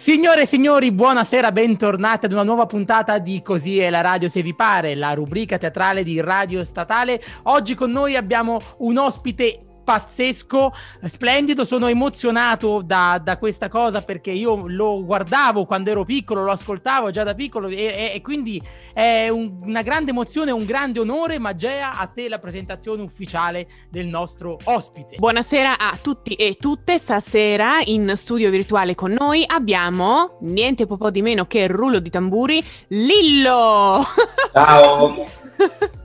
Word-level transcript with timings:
Signore 0.00 0.44
e 0.44 0.46
signori, 0.46 0.92
buonasera, 0.92 1.52
bentornati 1.52 2.24
ad 2.24 2.32
una 2.32 2.42
nuova 2.42 2.64
puntata 2.64 3.18
di 3.18 3.42
Così 3.42 3.80
è 3.80 3.90
la 3.90 4.00
radio 4.00 4.30
se 4.30 4.40
vi 4.40 4.54
pare, 4.54 4.94
la 4.94 5.12
rubrica 5.12 5.58
teatrale 5.58 6.04
di 6.04 6.18
Radio 6.22 6.64
Statale. 6.64 7.20
Oggi 7.42 7.74
con 7.74 7.90
noi 7.90 8.16
abbiamo 8.16 8.62
un 8.78 8.96
ospite 8.96 9.69
pazzesco, 9.90 10.72
splendido. 11.06 11.64
Sono 11.64 11.88
emozionato 11.88 12.80
da, 12.80 13.20
da, 13.20 13.38
questa 13.38 13.68
cosa 13.68 14.02
perché 14.02 14.30
io 14.30 14.68
lo 14.68 15.04
guardavo 15.04 15.64
quando 15.64 15.90
ero 15.90 16.04
piccolo, 16.04 16.44
lo 16.44 16.52
ascoltavo 16.52 17.10
già 17.10 17.24
da 17.24 17.34
piccolo 17.34 17.66
e, 17.66 17.74
e, 17.74 18.12
e 18.14 18.20
quindi 18.20 18.62
è 18.92 19.28
un, 19.28 19.58
una 19.62 19.82
grande 19.82 20.12
emozione, 20.12 20.52
un 20.52 20.64
grande 20.64 21.00
onore. 21.00 21.40
Magea, 21.40 21.98
a 21.98 22.06
te 22.06 22.28
la 22.28 22.38
presentazione 22.38 23.02
ufficiale 23.02 23.66
del 23.90 24.06
nostro 24.06 24.58
ospite. 24.62 25.16
Buonasera 25.16 25.76
a 25.76 25.98
tutti 26.00 26.34
e 26.34 26.56
tutte. 26.60 26.96
Stasera 26.96 27.80
in 27.86 28.12
studio 28.14 28.48
virtuale 28.50 28.94
con 28.94 29.12
noi 29.18 29.44
abbiamo 29.44 30.38
niente 30.42 30.86
po' 30.86 31.10
di 31.10 31.22
meno 31.22 31.46
che 31.46 31.60
il 31.60 31.70
rullo 31.70 31.98
di 31.98 32.10
tamburi, 32.10 32.64
Lillo. 32.88 34.06
Ciao. 34.52 35.26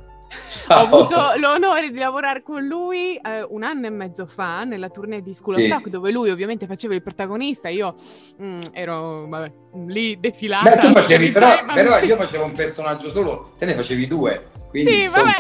Ho 0.68 0.74
avuto 0.74 1.34
l'onore 1.38 1.92
di 1.92 1.98
lavorare 1.98 2.42
con 2.42 2.66
lui 2.66 3.16
eh, 3.16 3.46
un 3.48 3.64
anno 3.64 3.88
e 3.88 3.90
mezzo 3.90 4.26
fa 4.26 4.64
nella 4.64 4.90
tournée 4.90 5.22
di 5.22 5.34
School 5.34 5.56
of 5.56 5.62
sì. 5.62 5.70
Rock, 5.70 5.90
dove 5.90 6.12
lui 6.12 6.30
ovviamente 6.30 6.66
faceva 6.66 6.96
il 6.96 7.02
protagonista. 7.02 7.70
Io 7.70 7.94
mh, 8.38 8.46
mm, 8.46 8.62
ero 8.72 9.28
vabbè, 9.28 9.52
lì 9.88 10.20
defilata. 10.20 10.76
Beh, 10.76 10.78
tu 10.78 10.92
facevi, 10.94 11.32
però, 11.32 11.66
però 11.74 12.00
io 12.00 12.16
facevo 12.16 12.44
un 12.44 12.54
personaggio 12.54 13.12
solo, 13.12 13.54
te 13.58 13.66
ne 13.66 13.74
facevi 13.74 14.08
due. 14.08 14.55
Quindi, 14.76 14.92
sì, 14.92 15.02
insomma... 15.04 15.32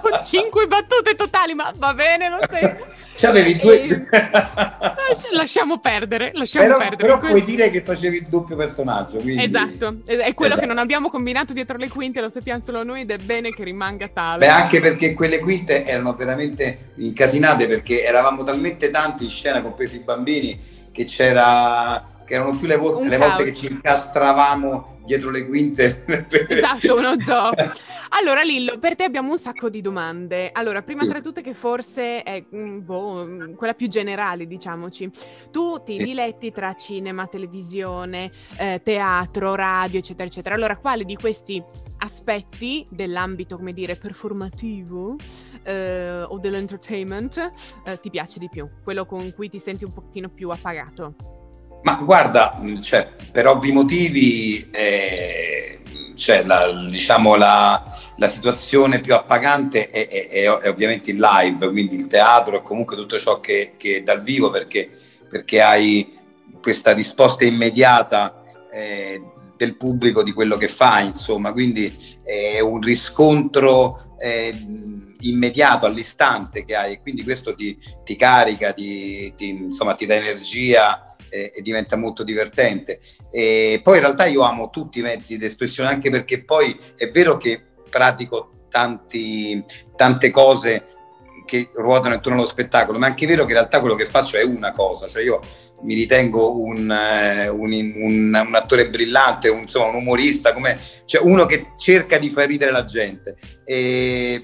vabbè. 0.00 0.22
Cinque 0.22 0.68
battute 0.68 1.16
totali, 1.16 1.54
ma 1.54 1.72
va 1.76 1.92
bene 1.92 2.28
lo 2.28 2.38
stesso. 2.40 2.86
C'avevi 3.16 3.56
due... 3.56 3.82
E... 3.84 4.06
lasciamo 5.32 5.80
perdere, 5.80 6.30
lasciamo 6.34 6.66
però, 6.66 6.78
perdere. 6.78 7.02
Però 7.02 7.18
puoi 7.18 7.42
dire 7.42 7.68
che 7.70 7.82
facevi 7.82 8.18
il 8.18 8.26
doppio 8.28 8.54
personaggio. 8.54 9.18
Quindi... 9.18 9.42
Esatto, 9.42 10.02
è 10.04 10.34
quello 10.34 10.52
esatto. 10.52 10.60
che 10.60 10.66
non 10.66 10.78
abbiamo 10.78 11.08
combinato 11.08 11.52
dietro 11.52 11.76
le 11.78 11.88
quinte, 11.88 12.20
lo 12.20 12.28
sappiamo 12.28 12.60
solo 12.60 12.84
noi 12.84 13.00
ed 13.00 13.10
è 13.10 13.18
bene 13.18 13.50
che 13.50 13.64
rimanga 13.64 14.08
tale. 14.08 14.46
Beh, 14.46 14.52
anche 14.52 14.80
perché 14.80 15.14
quelle 15.14 15.40
quinte 15.40 15.84
erano 15.84 16.14
veramente 16.14 16.92
incasinate 16.96 17.66
perché 17.66 18.04
eravamo 18.04 18.44
talmente 18.44 18.90
tanti 18.90 19.24
in 19.24 19.30
scena, 19.30 19.62
compresi 19.62 19.96
i 19.96 20.00
bambini, 20.00 20.60
che 20.92 21.04
c'era 21.04 22.14
che 22.26 22.34
erano 22.34 22.56
più 22.56 22.66
le 22.66 22.76
volte, 22.76 23.08
le 23.08 23.18
volte 23.18 23.44
che 23.44 23.54
ci 23.54 23.70
incastravamo 23.70 24.95
dietro 25.06 25.30
le 25.30 25.46
quinte. 25.46 26.04
esatto, 26.48 26.96
uno 26.96 27.14
zoo. 27.22 27.52
Allora, 28.10 28.42
Lillo, 28.42 28.78
per 28.78 28.96
te 28.96 29.04
abbiamo 29.04 29.30
un 29.30 29.38
sacco 29.38 29.68
di 29.68 29.80
domande. 29.80 30.50
Allora, 30.52 30.82
prima 30.82 31.02
sì. 31.02 31.08
tra 31.08 31.20
tutte 31.20 31.42
che 31.42 31.54
forse 31.54 32.22
è 32.22 32.44
mm, 32.54 32.84
boh, 32.84 33.24
mm, 33.24 33.54
quella 33.54 33.74
più 33.74 33.88
generale, 33.88 34.46
diciamoci. 34.46 35.10
Tu 35.50 35.82
ti 35.84 35.96
diletti 35.96 36.50
tra 36.50 36.72
cinema, 36.74 37.26
televisione, 37.26 38.30
eh, 38.58 38.80
teatro, 38.82 39.54
radio, 39.54 39.98
eccetera, 39.98 40.28
eccetera. 40.28 40.54
Allora, 40.54 40.76
quale 40.76 41.04
di 41.04 41.16
questi 41.16 41.62
aspetti 41.98 42.86
dell'ambito, 42.90 43.56
come 43.56 43.72
dire, 43.72 43.96
performativo 43.96 45.16
eh, 45.62 46.22
o 46.22 46.38
dell'entertainment 46.38 47.50
eh, 47.84 47.98
ti 48.00 48.10
piace 48.10 48.38
di 48.38 48.48
più? 48.48 48.68
Quello 48.82 49.04
con 49.04 49.32
cui 49.34 49.48
ti 49.48 49.58
senti 49.58 49.84
un 49.84 49.92
pochino 49.92 50.28
più 50.28 50.48
appagato? 50.50 51.35
Ma 51.86 52.00
guarda, 52.02 52.58
cioè, 52.82 53.12
per 53.30 53.46
ovvi 53.46 53.70
motivi, 53.70 54.68
eh, 54.72 55.78
cioè, 56.16 56.42
la, 56.42 56.66
diciamo, 56.90 57.36
la, 57.36 57.80
la, 58.16 58.26
situazione 58.26 58.98
più 59.00 59.14
appagante 59.14 59.90
è, 59.90 60.08
è, 60.08 60.28
è, 60.28 60.40
è, 60.42 60.68
ovviamente 60.68 61.12
il 61.12 61.18
live, 61.20 61.70
quindi 61.70 61.94
il 61.94 62.08
teatro 62.08 62.56
e 62.56 62.62
comunque 62.62 62.96
tutto 62.96 63.20
ciò 63.20 63.38
che, 63.38 63.74
che 63.76 63.98
è 63.98 64.02
dal 64.02 64.24
vivo 64.24 64.50
perché, 64.50 64.90
perché 65.28 65.62
hai 65.62 66.12
questa 66.60 66.92
risposta 66.92 67.44
immediata 67.44 68.42
eh, 68.72 69.22
del 69.56 69.76
pubblico 69.76 70.24
di 70.24 70.32
quello 70.32 70.56
che 70.56 70.66
fai, 70.66 71.06
insomma, 71.06 71.52
quindi 71.52 71.96
è 72.24 72.58
un 72.58 72.80
riscontro 72.80 74.16
eh, 74.18 74.52
immediato 75.20 75.86
all'istante 75.86 76.64
che 76.64 76.74
hai, 76.74 77.00
quindi 77.00 77.22
questo 77.22 77.54
ti, 77.54 77.78
ti 78.02 78.16
carica, 78.16 78.72
ti, 78.72 79.32
ti, 79.36 79.50
insomma, 79.50 79.94
ti 79.94 80.04
dà 80.04 80.16
energia 80.16 81.05
e, 81.28 81.52
e 81.54 81.62
diventa 81.62 81.96
molto 81.96 82.24
divertente. 82.24 83.00
E 83.30 83.80
poi 83.82 83.96
in 83.96 84.02
realtà 84.02 84.26
io 84.26 84.42
amo 84.42 84.70
tutti 84.70 84.98
i 84.98 85.02
mezzi 85.02 85.38
di 85.38 85.44
espressione, 85.44 85.90
anche 85.90 86.10
perché 86.10 86.44
poi 86.44 86.76
è 86.96 87.10
vero 87.10 87.36
che 87.36 87.62
pratico 87.88 88.66
tanti, 88.70 89.64
tante 89.94 90.30
cose 90.30 90.88
che 91.46 91.70
ruotano 91.74 92.14
intorno 92.14 92.38
allo 92.38 92.48
spettacolo, 92.48 92.98
ma 92.98 93.06
è 93.06 93.10
anche 93.10 93.26
vero 93.26 93.44
che 93.44 93.52
in 93.52 93.58
realtà 93.58 93.80
quello 93.80 93.94
che 93.94 94.04
faccio 94.04 94.36
è 94.36 94.42
una 94.42 94.72
cosa, 94.72 95.06
cioè 95.06 95.22
io 95.22 95.40
mi 95.82 95.94
ritengo 95.94 96.58
un, 96.58 96.88
uh, 96.90 97.54
un, 97.54 97.72
un, 97.72 98.42
un 98.46 98.54
attore 98.54 98.88
brillante, 98.88 99.48
insomma, 99.48 99.88
un 99.88 99.96
umorista, 99.96 100.52
come, 100.52 100.78
cioè 101.04 101.22
uno 101.22 101.46
che 101.46 101.72
cerca 101.76 102.18
di 102.18 102.30
far 102.30 102.46
ridere 102.46 102.72
la 102.72 102.84
gente 102.84 103.36
e, 103.64 104.40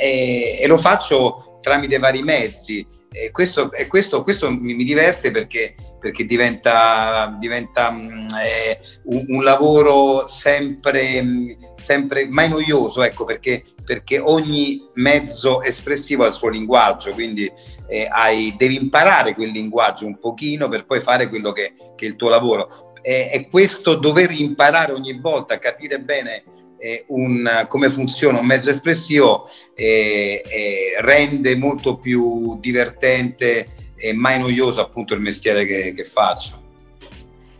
e, 0.00 0.58
e 0.60 0.66
lo 0.66 0.78
faccio 0.78 1.58
tramite 1.60 1.98
vari 1.98 2.22
mezzi. 2.22 2.86
E 3.10 3.30
questo, 3.30 3.72
e 3.72 3.86
questo, 3.86 4.22
questo 4.22 4.50
mi, 4.50 4.74
mi, 4.74 4.84
diverte 4.84 5.30
perché, 5.30 5.74
perché 5.98 6.24
diventa, 6.24 7.36
diventa 7.38 7.90
mm, 7.90 8.28
eh, 8.42 8.80
un, 9.04 9.24
un, 9.28 9.42
lavoro 9.42 10.26
sempre, 10.26 11.22
mm, 11.22 11.50
sempre 11.74 12.26
mai 12.28 12.48
noioso, 12.48 13.02
ecco, 13.02 13.24
perché, 13.24 13.64
perché, 13.84 14.18
ogni 14.18 14.80
mezzo 14.94 15.62
espressivo 15.62 16.24
ha 16.24 16.28
il 16.28 16.34
suo 16.34 16.48
linguaggio, 16.48 17.12
quindi 17.12 17.50
eh, 17.88 18.06
hai, 18.10 18.54
devi 18.56 18.76
imparare 18.76 19.34
quel 19.34 19.50
linguaggio 19.50 20.06
un 20.06 20.18
pochino 20.18 20.68
per 20.68 20.86
poi 20.86 21.00
fare 21.00 21.28
quello 21.28 21.52
che, 21.52 21.74
che 21.96 22.06
è 22.06 22.08
il 22.08 22.16
tuo 22.16 22.28
lavoro. 22.28 22.92
E, 23.00 23.30
e 23.32 23.48
questo 23.48 23.94
dover 23.94 24.30
imparare 24.32 24.92
ogni 24.92 25.18
volta 25.20 25.54
a 25.54 25.58
capire 25.58 26.00
bene 26.00 26.42
eh, 26.78 27.04
un, 27.08 27.66
come 27.68 27.90
funziona 27.90 28.38
un 28.38 28.46
mezzo 28.46 28.70
espressivo 28.70 29.48
eh, 29.74 30.42
eh, 30.46 30.94
rende 31.00 31.56
molto 31.56 31.96
più 31.98 32.58
divertente 32.60 33.68
e 33.98 34.12
mai 34.14 34.38
noioso 34.38 34.80
appunto 34.80 35.14
il 35.14 35.20
mestiere 35.20 35.64
che, 35.64 35.92
che 35.92 36.04
faccio. 36.04 36.66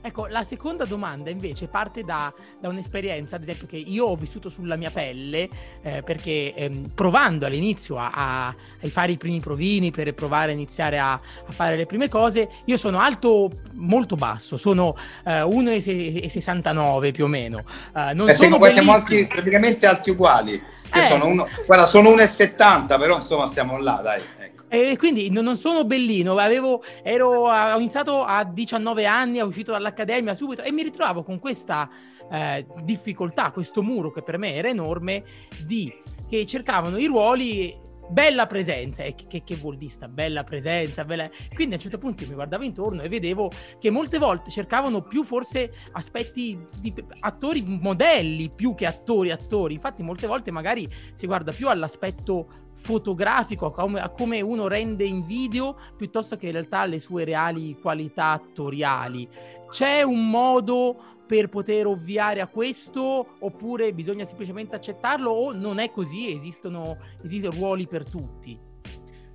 Ecco, 0.01 0.27
la 0.27 0.45
seconda 0.45 0.85
domanda 0.85 1.29
invece 1.29 1.67
parte 1.67 2.03
da, 2.03 2.33
da, 2.59 2.69
un'esperienza, 2.69 3.37
ad 3.37 3.43
esempio, 3.43 3.67
che 3.67 3.77
io 3.77 4.07
ho 4.07 4.17
vissuto 4.17 4.49
sulla 4.49 4.77
mia 4.77 4.91
pelle, 4.91 5.49
eh, 5.83 6.03
perché 6.03 6.55
ehm, 6.55 6.93
provando 6.95 7.45
all'inizio 7.45 7.99
a, 7.99 8.11
a, 8.15 8.47
a, 8.47 8.89
fare 8.89 9.13
i 9.13 9.17
primi 9.19 9.41
provini, 9.41 9.91
per 9.91 10.15
provare 10.15 10.53
a 10.53 10.55
iniziare 10.55 10.99
a, 10.99 11.13
a, 11.13 11.53
fare 11.53 11.77
le 11.77 11.85
prime 11.85 12.09
cose, 12.09 12.49
io 12.65 12.77
sono 12.77 13.01
alto 13.01 13.51
molto 13.73 14.15
basso, 14.15 14.57
sono 14.57 14.97
eh, 15.27 15.43
1,69 15.43 17.13
più 17.13 17.25
o 17.25 17.29
meno. 17.29 17.65
Eh, 17.95 18.15
non 18.15 18.31
eh, 18.31 18.35
sono 18.35 18.57
siamo, 18.57 18.65
siamo 18.71 18.93
alti, 18.93 19.27
praticamente 19.27 19.87
alti 19.87 20.11
uguali. 20.11 20.55
Eh. 20.91 21.05
Sono 21.07 21.27
uno, 21.27 21.47
guarda, 21.67 21.85
sono 21.87 22.11
1,70, 22.11 22.99
però 22.99 23.19
insomma 23.19 23.47
stiamo 23.47 23.79
là, 23.79 24.01
dai. 24.03 24.23
E 24.69 24.97
quindi 24.99 25.31
non 25.31 25.57
sono 25.57 25.85
bellino, 25.85 26.37
avevo, 26.37 26.83
ero, 27.03 27.49
ho 27.51 27.79
iniziato 27.79 28.23
a 28.23 28.45
19 28.45 29.07
anni, 29.07 29.41
ho 29.41 29.47
uscito 29.47 29.73
dall'accademia 29.73 30.35
subito 30.35 30.63
e 30.63 30.73
mi 30.73 30.83
ritrovavo 30.83 31.23
con 31.23 31.39
questa 31.39 31.89
eh, 32.31 32.67
difficoltà, 32.83 33.51
questo 33.51 33.83
muro 33.83 34.11
che 34.11 34.23
per 34.23 34.37
me 34.37 34.55
era 34.55 34.69
enorme, 34.69 35.25
di 35.65 35.93
che 36.29 36.45
cercavano 36.45 36.99
i 36.99 37.07
ruoli 37.07 37.87
bella 38.09 38.47
presenza. 38.47 39.03
E 39.03 39.15
che, 39.15 39.43
che, 39.45 39.55
vuol 39.55 39.77
dire 39.77 39.91
sta 39.91 40.09
bella 40.09 40.45
presenza? 40.45 41.05
Bella... 41.05 41.29
Quindi 41.55 41.75
a 41.75 41.77
un 41.77 41.83
certo 41.83 41.99
punto 41.99 42.25
mi 42.27 42.35
guardavo 42.35 42.65
intorno 42.65 43.03
e 43.03 43.09
vedevo 43.09 43.51
che 43.79 43.91
molte 43.91 44.19
volte 44.19 44.51
cercavano 44.51 45.03
più 45.03 45.25
forse 45.25 45.73
aspetti 45.93 46.59
di 46.79 46.93
attori 47.21 47.63
modelli 47.63 48.51
più 48.51 48.75
che 48.75 48.87
attori 48.87 49.31
attori. 49.31 49.75
Infatti 49.75 50.03
molte 50.03 50.27
volte 50.27 50.51
magari 50.51 50.89
si 51.15 51.27
guarda 51.27 51.53
più 51.53 51.69
all'aspetto 51.69 52.67
fotografico, 52.89 53.67
a 53.67 53.71
come, 53.71 54.01
a 54.01 54.09
come, 54.09 54.41
uno 54.41 54.67
rende 54.67 55.05
in 55.05 55.27
video, 55.27 55.77
piuttosto 55.95 56.39
che 56.39 56.47
in 56.47 56.53
realtà 56.53 56.79
alle 56.79 56.99
sue 56.99 57.23
reali 57.23 57.79
qualità 57.79 58.31
attoriali. 58.31 59.29
C'è 59.69 60.01
un 60.01 60.31
modo 60.31 60.97
per 61.27 61.51
poter 61.51 61.87
ovviare 61.87 62.41
a 62.41 62.47
questo 62.47 63.35
oppure 63.41 63.93
bisogna 63.93 64.25
semplicemente 64.25 64.75
accettarlo 64.75 65.31
o 65.31 65.53
non 65.53 65.79
è 65.79 65.91
così, 65.91 66.35
esistono, 66.35 66.97
esistono 67.23 67.55
ruoli 67.55 67.87
per 67.87 68.07
tutti? 68.09 68.59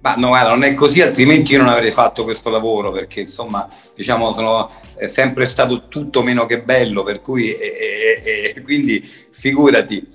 Ma 0.03 0.15
no, 0.15 0.27
guarda, 0.27 0.49
non 0.49 0.63
è 0.63 0.73
così, 0.73 0.99
altrimenti 0.99 1.53
io 1.53 1.59
non 1.59 1.69
avrei 1.69 1.93
fatto 1.93 2.25
questo 2.25 2.49
lavoro, 2.49 2.91
perché 2.91 3.21
insomma, 3.21 3.69
diciamo, 3.95 4.33
sono 4.33 4.69
sempre 5.07 5.45
stato 5.45 5.87
tutto 5.87 6.21
meno 6.21 6.45
che 6.45 6.61
bello, 6.61 7.03
per 7.03 7.21
cui, 7.21 7.53
e, 7.55 8.21
e, 8.21 8.53
e, 8.53 8.61
quindi 8.63 9.01
figurati, 9.31 10.05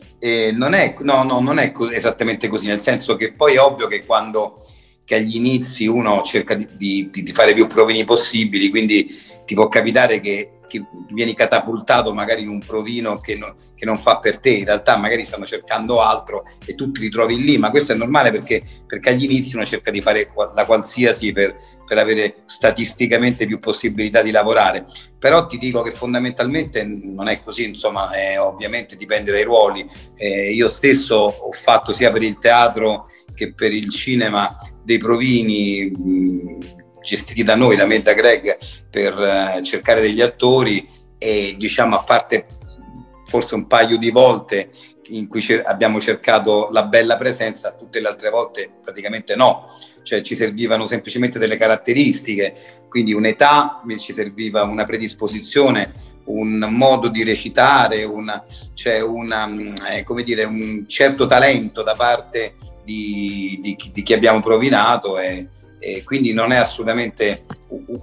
non 0.53 0.75
è, 0.75 0.95
no, 1.01 1.23
no, 1.23 1.41
non 1.41 1.59
è 1.59 1.73
esattamente 1.91 2.49
così, 2.49 2.67
nel 2.67 2.83
senso 2.83 3.17
che 3.17 3.33
poi 3.33 3.55
è 3.55 3.61
ovvio 3.61 3.87
che 3.87 4.05
quando 4.05 4.63
che 5.09 5.15
agli 5.15 5.37
inizi 5.37 5.87
uno 5.87 6.21
cerca 6.21 6.55
di, 6.55 6.69
di, 6.77 7.09
di 7.11 7.33
fare 7.33 7.55
più 7.55 7.67
provini 7.67 8.05
possibili, 8.05 8.69
quindi 8.69 9.09
ti 9.47 9.55
può 9.55 9.67
capitare 9.67 10.21
che 10.21 10.51
che 10.69 10.85
vieni 11.11 11.35
catapultato 11.35 12.13
magari 12.13 12.43
in 12.43 12.49
un 12.49 12.61
provino 12.61 13.19
che, 13.19 13.35
no, 13.35 13.57
che, 13.75 13.85
non 13.85 13.99
fa 13.99 14.19
per 14.19 14.39
te, 14.39 14.51
in 14.51 14.67
realtà 14.67 14.97
magari 14.97 15.25
stanno 15.25 15.47
cercando 15.47 16.01
altro 16.01 16.45
e 16.65 16.75
tu 16.75 16.93
ti 16.93 17.01
ritrovi 17.01 17.43
lì, 17.43 17.59
ma 17.59 17.71
questo 17.71 17.93
è 17.93 17.97
normale 17.97 18.31
perché, 18.31 18.63
perché 18.87 19.11
agli 19.11 19.25
inizi 19.25 19.57
uno 19.57 19.65
cerca 19.65 19.91
di 19.91 20.01
fare 20.01 20.31
la 20.55 20.65
qualsiasi 20.67 21.33
per, 21.33 21.57
per 21.85 21.99
avere 21.99 22.43
statisticamente 22.45 23.47
più 23.47 23.59
possibilità 23.59 24.23
di 24.23 24.31
lavorare. 24.31 24.85
Però 25.19 25.47
ti 25.47 25.59
dico 25.59 25.83
che 25.83 25.91
fondamentalmente 25.91 26.85
non 26.85 27.27
è 27.29 27.43
così, 27.43 27.65
insomma, 27.65 28.13
eh, 28.13 28.39
ovviamente 28.39 28.95
dipende 28.95 29.33
dai 29.33 29.43
ruoli. 29.43 29.89
Eh, 30.15 30.53
io 30.53 30.69
stesso 30.69 31.17
ho 31.17 31.53
fatto 31.53 31.93
sia 31.93 32.13
per 32.13 32.23
il 32.23 32.39
teatro 32.39 33.09
che 33.39 33.53
per 33.55 33.73
il 33.73 33.89
cinema 33.89 34.59
dei 34.83 34.99
provini 34.99 36.59
gestiti 37.01 37.45
da 37.45 37.55
noi, 37.55 37.77
da 37.77 37.87
me 37.87 37.95
e 37.95 38.03
da 38.03 38.13
Greg, 38.13 38.59
per 38.91 39.17
eh, 39.17 39.63
cercare 39.63 40.01
degli 40.01 40.21
attori 40.21 40.87
e 41.17 41.55
diciamo 41.57 41.97
a 41.97 42.03
parte 42.03 42.47
forse 43.29 43.55
un 43.55 43.69
paio 43.69 43.97
di 43.97 44.11
volte 44.11 44.71
in 45.11 45.29
cui 45.29 45.43
abbiamo 45.65 46.01
cercato 46.01 46.69
la 46.73 46.85
bella 46.85 47.17
presenza, 47.17 47.73
tutte 47.73 48.01
le 48.01 48.09
altre 48.09 48.29
volte 48.29 48.71
praticamente 48.83 49.37
no, 49.37 49.69
cioè 50.03 50.21
ci 50.21 50.35
servivano 50.35 50.87
semplicemente 50.89 51.39
delle 51.39 51.57
caratteristiche, 51.57 52.83
quindi 52.89 53.15
un'età, 53.15 53.83
ci 53.99 54.13
serviva 54.13 54.65
una 54.65 54.85
predisposizione, 54.85 56.07
un 56.25 56.59
modo 56.71 57.09
di 57.09 57.23
recitare, 57.23 58.05
una, 58.05 58.45
cioè 58.75 59.01
una, 59.01 59.49
eh, 59.91 60.05
dire, 60.25 60.45
un 60.45 60.85
certo 60.87 61.25
talento 61.25 61.83
da 61.83 61.95
parte 61.95 62.57
di, 62.89 63.59
di, 63.61 63.77
di 63.93 64.03
chi 64.03 64.15
abbiamo 64.15 64.41
provinato 64.41 65.19
e, 65.19 65.49
e, 65.79 66.03
quindi 66.05 66.33
non 66.33 66.53
è 66.53 66.57
assolutamente 66.57 67.45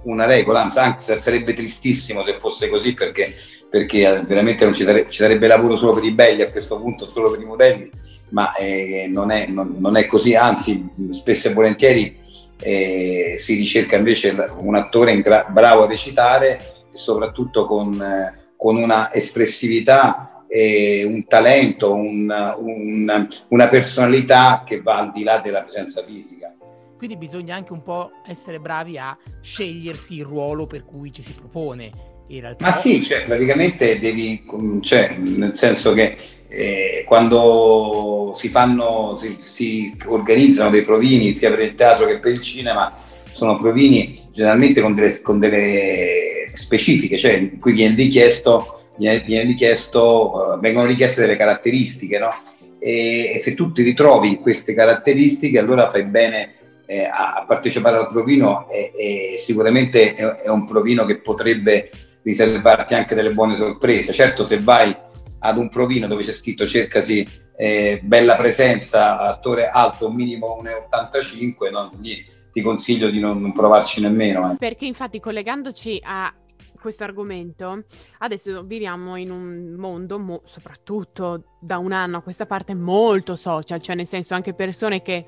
una 0.04 0.26
regola, 0.26 0.70
anzi 0.72 1.18
sarebbe 1.18 1.54
tristissimo 1.54 2.24
se 2.24 2.38
fosse 2.38 2.68
così 2.68 2.94
perché 2.94 3.34
perché 3.68 4.06
eh, 4.06 4.20
veramente 4.22 4.64
non 4.64 4.74
ci, 4.74 4.84
sare- 4.84 5.06
ci, 5.10 5.18
sarebbe 5.18 5.48
lavoro 5.48 5.76
solo 5.76 5.94
per 5.94 6.04
i 6.04 6.12
belli 6.12 6.40
a 6.40 6.50
questo 6.50 6.78
punto, 6.78 7.10
solo 7.10 7.32
per 7.32 7.40
i 7.40 7.44
modelli, 7.44 7.90
ma 8.28 8.54
eh, 8.54 9.08
non, 9.08 9.32
è, 9.32 9.48
non, 9.48 9.74
non, 9.78 9.96
è, 9.96 10.06
così, 10.06 10.36
anzi 10.36 10.88
spesso 11.12 11.48
e 11.48 11.52
volentieri 11.52 12.16
eh, 12.60 13.34
si 13.36 13.56
ricerca 13.56 13.96
invece 13.96 14.34
un 14.58 14.76
attore 14.76 15.20
gra- 15.20 15.46
bravo 15.50 15.82
a 15.82 15.88
recitare 15.88 16.58
e 16.92 16.96
soprattutto 16.96 17.66
con, 17.66 18.00
eh, 18.00 18.52
con 18.56 18.76
una 18.76 19.12
espressività 19.12 20.35
e 20.48 21.04
un 21.04 21.26
talento, 21.26 21.94
un, 21.94 22.54
un, 22.58 23.28
una 23.48 23.68
personalità 23.68 24.64
che 24.66 24.80
va 24.80 24.98
al 24.98 25.12
di 25.12 25.22
là 25.22 25.38
della 25.38 25.62
presenza 25.62 26.02
fisica. 26.04 26.54
Quindi 26.96 27.16
bisogna 27.16 27.54
anche 27.54 27.72
un 27.72 27.82
po' 27.82 28.10
essere 28.26 28.58
bravi 28.58 28.96
a 28.96 29.16
scegliersi 29.42 30.14
il 30.14 30.24
ruolo 30.24 30.66
per 30.66 30.84
cui 30.84 31.12
ci 31.12 31.22
si 31.22 31.32
propone 31.32 32.14
in 32.28 32.40
realtà. 32.40 32.64
Ma 32.64 32.72
sì, 32.72 33.02
cioè, 33.02 33.24
praticamente 33.24 33.98
devi, 33.98 34.44
cioè, 34.80 35.14
nel 35.18 35.54
senso 35.54 35.92
che 35.92 36.16
eh, 36.48 37.04
quando 37.06 38.34
si 38.36 38.48
fanno, 38.48 39.18
si, 39.20 39.36
si, 39.38 39.96
organizzano 40.06 40.70
dei 40.70 40.82
provini 40.82 41.34
sia 41.34 41.50
per 41.50 41.60
il 41.60 41.74
teatro 41.74 42.06
che 42.06 42.18
per 42.18 42.32
il 42.32 42.40
cinema, 42.40 42.94
sono 43.32 43.58
provini 43.58 44.28
generalmente 44.32 44.80
con 44.80 44.94
delle, 44.94 45.20
con 45.20 45.38
delle 45.38 46.50
specifiche, 46.54 47.18
cioè 47.18 47.32
in 47.32 47.58
cui 47.58 47.72
viene 47.72 47.94
richiesto, 47.94 48.75
viene, 48.96 49.20
viene 49.20 49.54
uh, 49.54 50.60
vengono 50.60 50.86
richieste 50.86 51.20
delle 51.20 51.36
caratteristiche, 51.36 52.18
no? 52.18 52.28
E, 52.78 53.32
e, 53.34 53.40
se 53.40 53.54
tu 53.54 53.72
ti 53.72 53.82
ritrovi 53.82 54.28
in 54.28 54.40
queste 54.40 54.74
caratteristiche, 54.74 55.58
allora 55.58 55.88
fai 55.90 56.04
bene 56.04 56.54
eh, 56.86 57.04
a, 57.04 57.44
partecipare 57.46 57.96
al 57.96 58.08
provino 58.08 58.68
e, 58.70 58.92
e 58.96 59.34
sicuramente 59.38 60.14
è, 60.14 60.24
è, 60.42 60.48
un 60.48 60.64
provino 60.64 61.04
che 61.04 61.18
potrebbe 61.18 61.90
riservarti 62.22 62.94
anche 62.94 63.14
delle 63.14 63.32
buone 63.32 63.56
sorprese. 63.56 64.12
Certo, 64.12 64.46
se 64.46 64.60
vai 64.60 64.94
ad 65.38 65.58
un 65.58 65.68
provino 65.68 66.06
dove 66.06 66.22
c'è 66.22 66.32
scritto 66.32 66.66
cercasi 66.66 67.26
eh, 67.56 68.00
bella 68.02 68.36
presenza, 68.36 69.18
attore 69.18 69.68
alto, 69.68 70.10
minimo 70.10 70.60
1,85, 70.62 71.70
no, 71.70 71.92
ti 72.52 72.62
consiglio 72.62 73.10
di 73.10 73.18
non, 73.18 73.40
non 73.40 73.52
provarci 73.52 74.00
nemmeno. 74.00 74.52
Eh. 74.52 74.56
Perché 74.56 74.86
infatti 74.86 75.20
collegandoci 75.20 76.00
a 76.02 76.32
questo 76.78 77.04
argomento, 77.04 77.84
adesso 78.18 78.62
viviamo 78.62 79.16
in 79.16 79.30
un 79.30 79.74
mondo, 79.76 80.18
mo- 80.18 80.42
soprattutto 80.44 81.56
da 81.58 81.78
un 81.78 81.92
anno 81.92 82.18
a 82.18 82.22
questa 82.22 82.46
parte, 82.46 82.74
molto 82.74 83.36
social, 83.36 83.80
cioè 83.80 83.96
nel 83.96 84.06
senso 84.06 84.34
anche 84.34 84.54
persone 84.54 85.02
che 85.02 85.26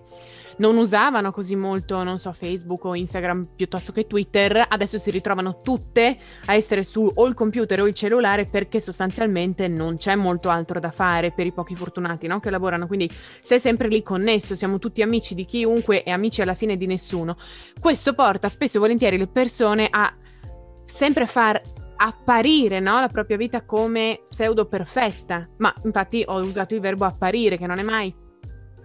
non 0.59 0.77
usavano 0.77 1.33
così 1.33 1.56
molto, 1.56 2.03
non 2.03 2.19
so, 2.19 2.33
Facebook 2.33 2.85
o 2.85 2.95
Instagram 2.95 3.49
piuttosto 3.56 3.93
che 3.93 4.06
Twitter, 4.06 4.65
adesso 4.69 4.99
si 4.99 5.11
ritrovano 5.11 5.61
tutte 5.62 6.19
a 6.47 6.55
essere 6.55 6.85
su 6.85 7.11
o 7.12 7.27
il 7.27 7.35
computer 7.35 7.81
o 7.81 7.87
il 7.87 7.94
cellulare 7.94 8.47
perché 8.47 8.81
sostanzialmente 8.81 9.69
non 9.69 9.97
c'è 9.97 10.15
molto 10.15 10.49
altro 10.49 10.81
da 10.81 10.91
fare 10.91 11.33
per 11.33 11.47
i 11.47 11.53
pochi 11.53 11.75
fortunati 11.75 12.27
no? 12.27 12.41
che 12.41 12.51
lavorano, 12.51 12.87
quindi 12.87 13.11
sei 13.41 13.61
sempre 13.61 13.89
lì 13.89 14.03
connesso, 14.03 14.56
siamo 14.56 14.79
tutti 14.79 15.03
amici 15.03 15.35
di 15.35 15.44
chiunque 15.44 16.03
e 16.03 16.11
amici 16.11 16.43
alla 16.43 16.55
fine 16.55 16.77
di 16.77 16.87
nessuno. 16.87 17.37
Questo 17.81 18.15
porta 18.15 18.49
spesso 18.49 18.77
e 18.77 18.81
volentieri 18.81 19.17
le 19.17 19.29
persone 19.29 19.89
a 19.91 20.12
sempre 20.88 21.26
far 21.26 21.61
apparire 22.00 22.81
no? 22.81 23.00
la 23.00 23.08
propria 23.08 23.37
vita 23.37 23.64
come 23.64 24.25
pseudo 24.29 24.67
perfetta. 24.67 25.49
Ma 25.58 25.73
infatti 25.85 26.25
ho 26.26 26.40
usato 26.40 26.75
il 26.75 26.81
verbo 26.81 27.05
apparire, 27.05 27.58
che 27.58 27.67
non 27.67 27.79
è 27.79 27.82
mai 27.82 28.26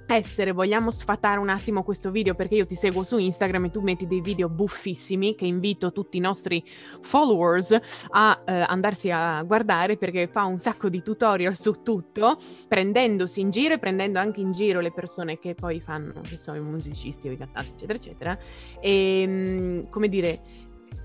essere. 0.07 0.51
Vogliamo 0.51 0.91
sfatare 0.91 1.39
un 1.39 1.49
attimo 1.49 1.83
questo 1.83 2.11
video 2.11 2.35
perché 2.35 2.55
io 2.55 2.65
ti 2.65 2.75
seguo 2.75 3.03
su 3.03 3.17
Instagram 3.17 3.65
e 3.65 3.71
tu 3.71 3.81
metti 3.81 4.05
dei 4.05 4.21
video 4.21 4.49
buffissimi 4.49 5.33
che 5.35 5.45
invito 5.45 5.91
tutti 5.91 6.17
i 6.17 6.19
nostri 6.19 6.63
followers 6.65 7.79
a 8.09 8.43
eh, 8.45 8.65
andarsi 8.67 9.09
a 9.11 9.41
guardare 9.43 9.97
perché 9.97 10.27
fa 10.27 10.43
un 10.43 10.57
sacco 10.57 10.89
di 10.89 11.01
tutorial 11.01 11.57
su 11.57 11.81
tutto, 11.83 12.37
prendendosi 12.67 13.39
in 13.39 13.49
giro 13.49 13.75
e 13.75 13.79
prendendo 13.79 14.19
anche 14.19 14.41
in 14.41 14.51
giro 14.51 14.81
le 14.81 14.91
persone 14.91 15.39
che 15.39 15.55
poi 15.55 15.79
fanno, 15.79 16.21
che 16.21 16.37
so, 16.37 16.53
i 16.53 16.59
musicisti 16.59 17.29
o 17.29 17.31
i 17.31 17.37
cantanti, 17.37 17.71
eccetera, 17.71 17.97
eccetera. 17.97 18.37
E 18.81 19.21
ehm, 19.21 19.89
come 19.89 20.09
dire, 20.09 20.41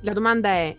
la 0.02 0.12
domanda 0.12 0.48
è 0.50 0.76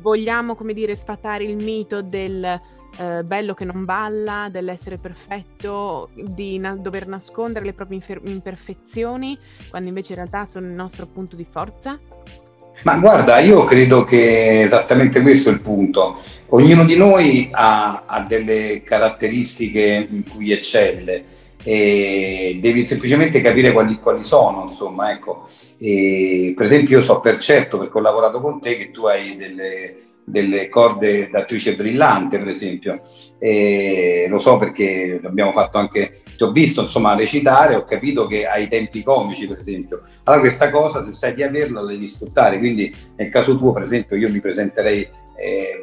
vogliamo, 0.00 0.54
come 0.54 0.72
dire, 0.72 0.94
sfatare 0.94 1.44
il 1.44 1.56
mito 1.56 2.02
del 2.02 2.60
eh, 2.96 3.22
bello 3.22 3.54
che 3.54 3.64
non 3.64 3.84
balla, 3.84 4.48
dell'essere 4.50 4.98
perfetto, 4.98 6.10
di 6.14 6.58
na- 6.58 6.74
dover 6.74 7.06
nascondere 7.06 7.64
le 7.64 7.72
proprie 7.72 7.96
infer- 7.96 8.26
imperfezioni, 8.26 9.38
quando 9.68 9.88
invece 9.88 10.12
in 10.12 10.18
realtà 10.18 10.46
sono 10.46 10.66
il 10.66 10.72
nostro 10.72 11.06
punto 11.06 11.36
di 11.36 11.46
forza? 11.48 11.98
Ma 12.82 12.98
guarda, 12.98 13.38
io 13.40 13.64
credo 13.64 14.04
che 14.04 14.62
esattamente 14.62 15.20
questo 15.20 15.50
è 15.50 15.52
il 15.52 15.60
punto. 15.60 16.18
Ognuno 16.50 16.84
di 16.84 16.96
noi 16.96 17.48
ha, 17.52 18.04
ha 18.06 18.20
delle 18.22 18.82
caratteristiche 18.84 20.06
in 20.08 20.22
cui 20.28 20.52
eccelle 20.52 21.36
e 21.62 22.58
devi 22.62 22.84
semplicemente 22.84 23.40
capire 23.40 23.72
quali, 23.72 23.98
quali 23.98 24.22
sono, 24.22 24.68
insomma, 24.68 25.10
ecco. 25.10 25.48
E, 25.78 26.52
per 26.56 26.66
esempio 26.66 26.98
io 26.98 27.04
so 27.04 27.20
per 27.20 27.38
certo, 27.38 27.78
perché 27.78 27.96
ho 27.96 28.00
lavorato 28.00 28.40
con 28.40 28.60
te, 28.60 28.76
che 28.76 28.90
tu 28.90 29.06
hai 29.06 29.36
delle, 29.36 29.96
delle 30.24 30.68
corde 30.68 31.28
d'attrice 31.30 31.76
brillante, 31.76 32.38
per 32.38 32.48
esempio. 32.48 33.00
E 33.38 34.26
lo 34.28 34.38
so 34.38 34.58
perché 34.58 35.20
abbiamo 35.22 35.52
fatto 35.52 35.78
anche, 35.78 36.22
ti 36.36 36.42
ho 36.42 36.50
visto 36.50 36.82
insomma 36.82 37.14
recitare, 37.14 37.74
ho 37.74 37.84
capito 37.84 38.26
che 38.26 38.46
hai 38.46 38.68
tempi 38.68 39.02
comici, 39.02 39.46
per 39.46 39.60
esempio. 39.60 40.02
Allora 40.24 40.42
questa 40.42 40.70
cosa, 40.70 41.02
se 41.04 41.12
sai 41.12 41.34
di 41.34 41.42
averla, 41.42 41.80
la 41.80 41.90
devi 41.90 42.08
sfruttare. 42.08 42.58
Quindi 42.58 42.94
nel 43.16 43.30
caso 43.30 43.56
tuo, 43.56 43.72
per 43.72 43.82
esempio, 43.82 44.16
io 44.16 44.30
mi 44.30 44.40
presenterei 44.40 45.08
eh, 45.36 45.82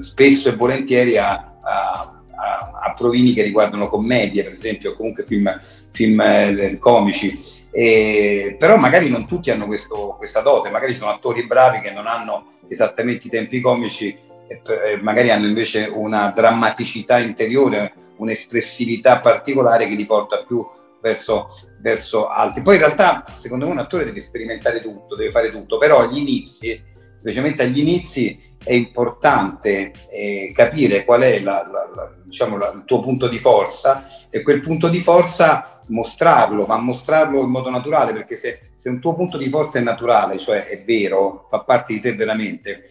spesso 0.00 0.48
e 0.48 0.56
volentieri 0.56 1.16
a, 1.16 1.32
a, 1.32 1.60
a, 1.62 2.72
a, 2.82 2.94
provini 2.94 3.32
che 3.32 3.42
riguardano 3.42 3.88
commedie, 3.88 4.42
per 4.42 4.52
esempio, 4.52 4.90
o 4.90 4.96
comunque 4.96 5.24
film, 5.24 5.48
film 5.92 6.20
eh, 6.20 6.76
comici 6.78 7.54
e, 7.78 8.56
però 8.58 8.76
magari 8.78 9.10
non 9.10 9.26
tutti 9.26 9.50
hanno 9.50 9.66
questo, 9.66 10.14
questa 10.16 10.40
dote, 10.40 10.70
magari 10.70 10.94
sono 10.94 11.10
attori 11.10 11.44
bravi 11.46 11.80
che 11.80 11.92
non 11.92 12.06
hanno 12.06 12.54
esattamente 12.68 13.26
i 13.26 13.30
tempi 13.30 13.60
comici 13.60 14.16
e, 14.48 14.62
e 14.64 15.02
magari 15.02 15.30
hanno 15.30 15.46
invece 15.46 15.84
una 15.92 16.32
drammaticità 16.34 17.18
interiore, 17.18 17.92
un'espressività 18.16 19.20
particolare 19.20 19.86
che 19.88 19.94
li 19.94 20.06
porta 20.06 20.42
più 20.42 20.66
verso, 21.02 21.50
verso 21.82 22.28
altri. 22.28 22.62
Poi 22.62 22.76
in 22.76 22.80
realtà 22.80 23.24
secondo 23.36 23.66
me 23.66 23.72
un 23.72 23.78
attore 23.78 24.06
deve 24.06 24.22
sperimentare 24.22 24.80
tutto, 24.80 25.14
deve 25.14 25.30
fare 25.30 25.50
tutto, 25.50 25.76
però 25.76 26.00
agli 26.00 26.16
inizi, 26.16 26.82
specialmente 27.18 27.62
agli 27.62 27.80
inizi, 27.80 28.54
è 28.64 28.72
importante 28.72 29.92
eh, 30.10 30.50
capire 30.54 31.04
qual 31.04 31.20
è 31.20 31.40
la, 31.40 31.68
la, 31.70 31.90
la, 31.94 32.14
diciamo, 32.24 32.56
il 32.56 32.84
tuo 32.86 33.00
punto 33.00 33.28
di 33.28 33.38
forza 33.38 34.08
e 34.30 34.40
quel 34.40 34.60
punto 34.60 34.88
di 34.88 35.00
forza 35.00 35.75
mostrarlo, 35.88 36.66
ma 36.66 36.76
mostrarlo 36.78 37.42
in 37.42 37.50
modo 37.50 37.70
naturale, 37.70 38.12
perché 38.12 38.36
se, 38.36 38.70
se, 38.76 38.88
un 38.88 39.00
tuo 39.00 39.14
punto 39.14 39.38
di 39.38 39.48
forza 39.48 39.78
è 39.78 39.82
naturale, 39.82 40.38
cioè 40.38 40.66
è 40.66 40.82
vero, 40.84 41.46
fa 41.50 41.60
parte 41.60 41.92
di 41.92 42.00
te 42.00 42.14
veramente, 42.14 42.88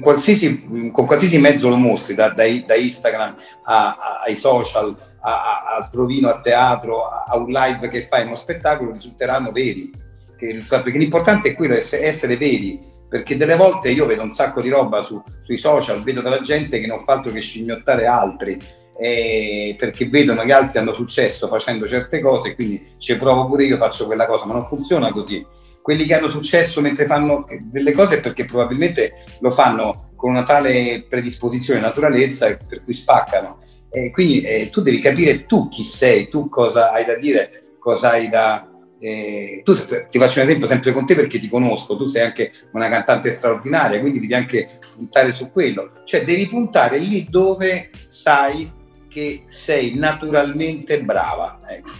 qualsiasi, 0.00 0.90
con 0.92 1.06
qualsiasi 1.06 1.38
mezzo 1.38 1.68
lo 1.68 1.76
mostri, 1.76 2.14
da, 2.14 2.30
da, 2.30 2.44
da 2.66 2.74
Instagram 2.74 3.36
a, 3.64 3.88
a, 3.88 4.20
ai 4.24 4.36
social, 4.36 4.96
al 5.20 5.88
provino 5.90 6.28
a 6.28 6.40
teatro, 6.40 7.08
a, 7.08 7.36
un 7.36 7.50
live 7.50 7.88
che 7.88 8.06
fai, 8.06 8.24
uno 8.24 8.34
spettacolo, 8.34 8.92
risulteranno 8.92 9.52
veri. 9.52 9.90
perché 10.36 10.98
l'importante 10.98 11.50
è 11.50 11.54
quello, 11.54 11.74
essere, 11.74 12.02
essere 12.02 12.36
veri, 12.36 12.80
perché 13.08 13.36
delle 13.36 13.56
volte 13.56 13.90
io 13.90 14.06
vedo 14.06 14.22
un 14.22 14.32
sacco 14.32 14.60
di 14.60 14.68
roba 14.68 15.02
su, 15.02 15.22
sui 15.40 15.56
social, 15.56 16.02
vedo 16.02 16.22
della 16.22 16.40
gente 16.40 16.80
che 16.80 16.86
non 16.86 17.04
fa 17.04 17.14
altro 17.14 17.30
che 17.30 17.40
scimmiottare 17.40 18.06
altri, 18.06 18.58
eh, 18.98 19.74
perché 19.78 20.08
vedono 20.08 20.42
che 20.44 20.52
altri 20.52 20.78
hanno 20.78 20.92
successo 20.92 21.48
facendo 21.48 21.88
certe 21.88 22.20
cose, 22.20 22.54
quindi 22.54 22.94
ci 22.98 23.16
provo 23.16 23.46
pure 23.46 23.64
io, 23.64 23.76
faccio 23.76 24.06
quella 24.06 24.26
cosa, 24.26 24.46
ma 24.46 24.54
non 24.54 24.66
funziona 24.66 25.12
così. 25.12 25.44
quelli 25.82 26.04
che 26.04 26.14
hanno 26.14 26.28
successo 26.28 26.80
mentre 26.80 27.06
fanno 27.06 27.46
delle 27.60 27.92
cose 27.92 28.20
perché 28.20 28.44
probabilmente 28.44 29.24
lo 29.40 29.50
fanno 29.50 30.10
con 30.14 30.30
una 30.30 30.44
tale 30.44 31.04
predisposizione, 31.08 31.80
naturalezza, 31.80 32.56
per 32.56 32.84
cui 32.84 32.94
spaccano. 32.94 33.58
E 33.90 34.12
quindi 34.12 34.42
eh, 34.42 34.70
tu 34.70 34.80
devi 34.80 35.00
capire 35.00 35.44
tu 35.46 35.68
chi 35.68 35.82
sei, 35.82 36.28
tu 36.28 36.48
cosa 36.48 36.92
hai 36.92 37.04
da 37.04 37.16
dire, 37.16 37.74
cosa 37.80 38.12
hai 38.12 38.28
da... 38.28 38.68
Eh, 39.00 39.62
tu, 39.64 39.74
ti 40.08 40.18
faccio 40.20 40.40
un 40.40 40.46
esempio 40.46 40.68
sempre 40.68 40.92
con 40.92 41.04
te 41.04 41.16
perché 41.16 41.40
ti 41.40 41.48
conosco, 41.48 41.96
tu 41.96 42.06
sei 42.06 42.22
anche 42.22 42.52
una 42.72 42.88
cantante 42.88 43.32
straordinaria, 43.32 43.98
quindi 43.98 44.20
devi 44.20 44.34
anche 44.34 44.78
puntare 44.96 45.32
su 45.32 45.50
quello. 45.50 45.90
Cioè 46.04 46.24
devi 46.24 46.46
puntare 46.46 46.98
lì 46.98 47.26
dove 47.28 47.90
sai 48.06 48.70
che 49.12 49.44
sei 49.48 49.94
naturalmente 49.94 51.02
brava. 51.02 51.60
Ecco, 51.66 51.90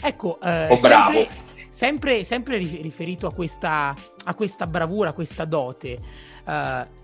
ecco 0.00 0.40
eh, 0.40 0.68
o 0.68 0.78
bravo. 0.78 1.26
Sempre, 1.70 2.22
sempre, 2.22 2.58
riferito 2.58 3.26
a 3.26 3.32
questa, 3.32 3.94
a 4.24 4.34
questa 4.34 4.66
bravura, 4.66 5.10
a 5.10 5.12
questa 5.12 5.44
dote. 5.44 5.98
Uh, 6.44 7.00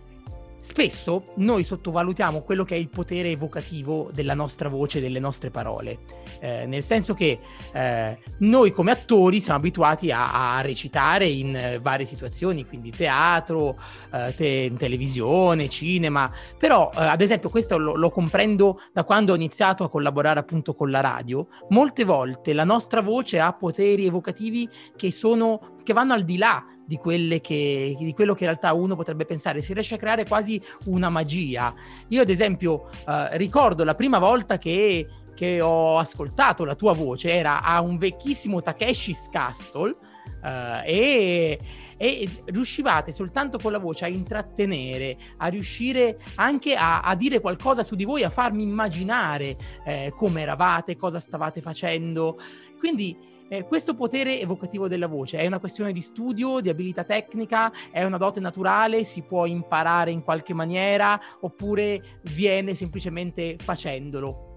Spesso 0.60 1.32
noi 1.36 1.64
sottovalutiamo 1.64 2.42
quello 2.42 2.62
che 2.62 2.74
è 2.74 2.78
il 2.78 2.90
potere 2.90 3.30
evocativo 3.30 4.10
della 4.12 4.34
nostra 4.34 4.68
voce, 4.68 5.00
delle 5.00 5.18
nostre 5.18 5.50
parole, 5.50 6.00
eh, 6.40 6.66
nel 6.66 6.82
senso 6.82 7.14
che 7.14 7.38
eh, 7.72 8.18
noi 8.38 8.70
come 8.72 8.90
attori 8.90 9.40
siamo 9.40 9.58
abituati 9.58 10.10
a, 10.10 10.56
a 10.56 10.60
recitare 10.60 11.26
in 11.26 11.54
eh, 11.54 11.78
varie 11.78 12.06
situazioni, 12.06 12.66
quindi 12.66 12.90
teatro, 12.90 13.78
eh, 14.12 14.34
te- 14.36 14.72
televisione, 14.76 15.68
cinema, 15.68 16.30
però 16.58 16.90
eh, 16.94 17.00
ad 17.04 17.20
esempio 17.20 17.48
questo 17.48 17.78
lo, 17.78 17.96
lo 17.96 18.10
comprendo 18.10 18.80
da 18.92 19.04
quando 19.04 19.32
ho 19.32 19.36
iniziato 19.36 19.84
a 19.84 19.90
collaborare 19.90 20.40
appunto 20.40 20.74
con 20.74 20.90
la 20.90 21.00
radio, 21.00 21.46
molte 21.68 22.04
volte 22.04 22.52
la 22.52 22.64
nostra 22.64 23.00
voce 23.00 23.40
ha 23.40 23.52
poteri 23.52 24.06
evocativi 24.06 24.68
che, 24.96 25.10
sono, 25.10 25.76
che 25.82 25.92
vanno 25.92 26.14
al 26.14 26.24
di 26.24 26.36
là 26.36 26.64
di, 26.88 26.98
che, 27.42 27.94
di, 27.98 28.14
quello 28.14 28.32
che 28.32 28.44
in 28.44 28.50
realtà 28.50 28.72
uno 28.72 28.96
potrebbe 28.96 29.26
pensare, 29.26 29.60
si 29.60 29.74
riesce 29.74 29.96
a 29.96 29.98
creare 29.98 30.26
quasi 30.26 30.60
una 30.86 31.10
magia. 31.10 31.74
Io 32.08 32.22
ad 32.22 32.30
esempio 32.30 32.88
eh, 33.06 33.36
ricordo 33.36 33.84
la 33.84 33.94
prima 33.94 34.18
volta 34.18 34.56
che, 34.56 35.06
che, 35.38 35.60
ho 35.60 35.98
ascoltato 35.98 36.64
la 36.64 36.74
tua 36.74 36.92
voce, 36.94 37.32
era 37.32 37.62
a 37.62 37.80
un 37.80 37.96
vecchissimo 37.96 38.60
Takeshi's 38.60 39.28
Castle 39.30 39.94
eh, 40.42 40.82
e 40.84 41.60
e 42.00 42.30
riuscivate 42.46 43.10
soltanto 43.10 43.58
con 43.58 43.72
la 43.72 43.78
voce 43.78 44.04
a 44.04 44.08
intrattenere, 44.08 45.16
a 45.38 45.48
riuscire 45.48 46.16
anche 46.36 46.74
a, 46.74 47.00
a 47.00 47.14
dire 47.16 47.40
qualcosa 47.40 47.82
su 47.82 47.96
di 47.96 48.04
voi, 48.04 48.22
a 48.22 48.30
farmi 48.30 48.62
immaginare 48.62 49.56
eh, 49.84 50.12
come 50.16 50.42
eravate, 50.42 50.96
cosa 50.96 51.18
stavate 51.18 51.60
facendo. 51.60 52.38
Quindi 52.78 53.18
eh, 53.48 53.64
questo 53.64 53.96
potere 53.96 54.40
evocativo 54.40 54.86
della 54.86 55.08
voce 55.08 55.38
è 55.38 55.46
una 55.46 55.58
questione 55.58 55.92
di 55.92 56.00
studio, 56.00 56.60
di 56.60 56.68
abilità 56.68 57.02
tecnica, 57.02 57.72
è 57.90 58.04
una 58.04 58.16
dote 58.16 58.38
naturale, 58.38 59.02
si 59.02 59.22
può 59.22 59.44
imparare 59.46 60.12
in 60.12 60.22
qualche 60.22 60.54
maniera 60.54 61.20
oppure 61.40 62.20
viene 62.22 62.76
semplicemente 62.76 63.56
facendolo? 63.58 64.47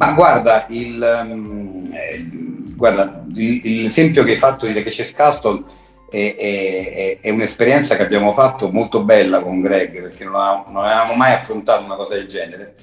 Ma 0.00 0.12
guarda, 0.12 0.64
il, 0.70 1.24
um, 1.24 2.74
guarda, 2.74 3.22
il, 3.34 3.82
l'esempio 3.82 4.24
che 4.24 4.30
hai 4.30 4.38
fatto 4.38 4.64
di 4.64 4.72
The 4.72 4.82
Catches 4.82 5.12
Castle 5.12 5.62
è, 6.08 6.34
è, 6.38 7.18
è, 7.20 7.28
un'esperienza 7.28 7.96
che 7.96 8.02
abbiamo 8.02 8.32
fatto 8.32 8.70
molto 8.70 9.04
bella 9.04 9.42
con 9.42 9.60
Greg 9.60 10.00
perché 10.00 10.24
non, 10.24 10.36
avevamo, 10.36 10.64
non 10.68 10.84
avevamo 10.86 11.14
mai 11.16 11.34
affrontato 11.34 11.84
una 11.84 11.96
cosa 11.96 12.14
del 12.14 12.28
genere. 12.28 12.76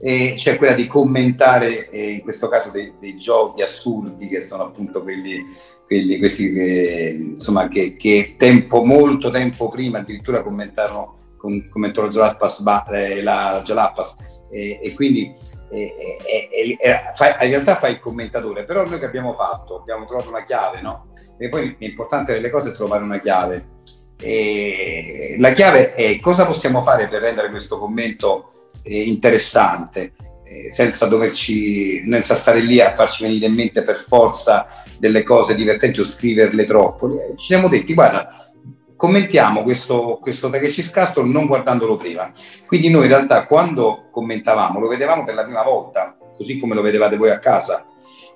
E 0.00 0.34
c'è 0.36 0.56
quella 0.56 0.74
di 0.74 0.88
commentare, 0.88 1.88
eh, 1.88 2.10
in 2.10 2.22
questo 2.22 2.48
caso, 2.48 2.70
dei, 2.70 2.94
dei, 2.98 3.16
giochi 3.16 3.62
assurdi 3.62 4.26
che 4.26 4.40
sono 4.40 4.64
appunto 4.64 5.04
quelli, 5.04 5.46
quelli 5.86 6.18
questi 6.18 6.52
che, 6.52 7.16
insomma, 7.16 7.68
che, 7.68 7.94
che, 7.94 8.34
tempo, 8.36 8.82
molto 8.82 9.30
tempo 9.30 9.68
prima 9.68 9.98
addirittura 9.98 10.42
commentarono 10.42 11.14
con, 11.46 11.68
commentò 11.68 12.02
la 12.02 12.08
Jalapas, 12.08 12.62
eh, 12.90 13.22
la 13.22 13.62
Jalapas 13.64 14.16
e, 14.50 14.80
e 14.82 14.92
quindi 14.94 15.32
eh, 15.70 16.18
eh, 16.20 16.78
fai, 17.14 17.34
in 17.46 17.50
realtà 17.50 17.76
fai 17.76 17.92
il 17.92 18.00
commentatore, 18.00 18.64
però 18.64 18.84
noi 18.84 18.98
che 18.98 19.04
abbiamo 19.04 19.34
fatto? 19.34 19.78
Abbiamo 19.78 20.06
trovato 20.06 20.28
una 20.28 20.44
chiave, 20.44 20.80
no? 20.80 21.12
E 21.38 21.48
poi 21.48 21.76
l'importante 21.78 22.32
delle 22.32 22.50
cose 22.50 22.70
è 22.70 22.74
trovare 22.74 23.04
una 23.04 23.20
chiave. 23.20 23.74
E 24.18 25.36
la 25.38 25.52
chiave 25.52 25.94
è 25.94 26.18
cosa 26.20 26.46
possiamo 26.46 26.82
fare 26.82 27.06
per 27.06 27.20
rendere 27.20 27.50
questo 27.50 27.78
commento 27.78 28.70
eh, 28.82 29.02
interessante, 29.02 30.14
eh, 30.44 30.72
senza 30.72 31.06
doverci, 31.06 32.00
senza 32.08 32.34
stare 32.34 32.60
lì 32.60 32.80
a 32.80 32.94
farci 32.94 33.24
venire 33.24 33.46
in 33.46 33.54
mente 33.54 33.82
per 33.82 33.98
forza 33.98 34.66
delle 34.98 35.22
cose 35.22 35.54
divertenti 35.54 36.00
o 36.00 36.04
scriverle 36.04 36.64
troppo. 36.64 37.10
Ci 37.36 37.46
siamo 37.46 37.68
detti, 37.68 37.92
guarda, 37.92 38.45
commentiamo 38.96 39.62
questo, 39.62 40.18
questo 40.20 40.50
Takeshi 40.50 40.90
Castle 40.90 41.28
non 41.28 41.46
guardandolo 41.46 41.96
prima. 41.96 42.32
Quindi 42.66 42.88
noi 42.88 43.02
in 43.04 43.10
realtà 43.10 43.46
quando 43.46 44.08
commentavamo 44.10 44.80
lo 44.80 44.88
vedevamo 44.88 45.24
per 45.24 45.34
la 45.34 45.44
prima 45.44 45.62
volta, 45.62 46.16
così 46.34 46.58
come 46.58 46.74
lo 46.74 46.82
vedevate 46.82 47.16
voi 47.16 47.30
a 47.30 47.38
casa. 47.38 47.86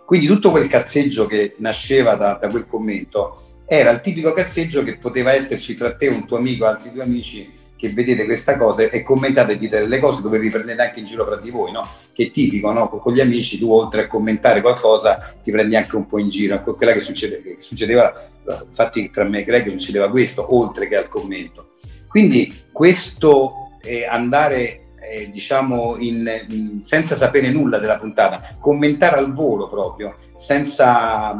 Quindi 0.04 0.26
tutto 0.26 0.50
quel 0.50 0.68
cazzeggio 0.68 1.26
che 1.26 1.54
nasceva 1.58 2.16
da, 2.16 2.34
da 2.40 2.48
quel 2.48 2.66
commento 2.66 3.62
era 3.66 3.90
il 3.90 4.00
tipico 4.00 4.32
cazzeggio 4.32 4.82
che 4.82 4.98
poteva 4.98 5.32
esserci 5.32 5.76
tra 5.76 5.94
te, 5.94 6.08
un 6.08 6.26
tuo 6.26 6.36
amico 6.38 6.64
altri 6.64 6.90
due 6.90 7.04
amici 7.04 7.58
che 7.80 7.88
vedete 7.88 8.26
questa 8.26 8.58
cosa 8.58 8.82
e 8.82 9.02
commentate 9.02 9.52
e 9.52 9.58
dite 9.58 9.78
delle 9.78 10.00
cose 10.00 10.20
dove 10.20 10.38
vi 10.38 10.50
prendete 10.50 10.82
anche 10.82 11.00
in 11.00 11.06
giro 11.06 11.24
fra 11.24 11.36
di 11.36 11.50
voi, 11.50 11.72
no? 11.72 11.88
Che 12.12 12.24
è 12.24 12.30
tipico, 12.30 12.70
no? 12.72 12.90
Con 12.90 13.14
gli 13.14 13.20
amici 13.20 13.58
tu 13.58 13.72
oltre 13.72 14.02
a 14.02 14.06
commentare 14.06 14.60
qualcosa 14.60 15.34
ti 15.42 15.50
prendi 15.50 15.76
anche 15.76 15.96
un 15.96 16.06
po' 16.06 16.18
in 16.18 16.28
giro. 16.28 16.62
Quella 16.62 16.92
che, 16.92 17.00
succede, 17.00 17.40
che 17.40 17.56
succedeva, 17.60 18.28
infatti 18.68 19.10
tra 19.10 19.24
me 19.24 19.40
e 19.40 19.44
Greg 19.44 19.70
succedeva 19.70 20.10
questo, 20.10 20.54
oltre 20.54 20.88
che 20.88 20.96
al 20.96 21.08
commento. 21.08 21.76
Quindi 22.06 22.54
questo 22.70 23.78
eh, 23.80 24.04
andare 24.04 24.90
eh, 25.00 25.30
diciamo 25.30 25.96
in, 25.96 26.30
in, 26.50 26.82
senza 26.82 27.16
sapere 27.16 27.50
nulla 27.50 27.78
della 27.78 27.98
puntata, 27.98 28.58
commentare 28.60 29.16
al 29.16 29.32
volo 29.32 29.68
proprio, 29.68 30.16
senza, 30.36 31.34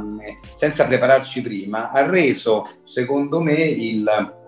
senza 0.55 0.87
prepararci 0.87 1.43
prima, 1.43 1.91
ha 1.91 2.07
reso 2.07 2.67
secondo 2.85 3.43
me 3.43 3.61
il, 3.63 4.39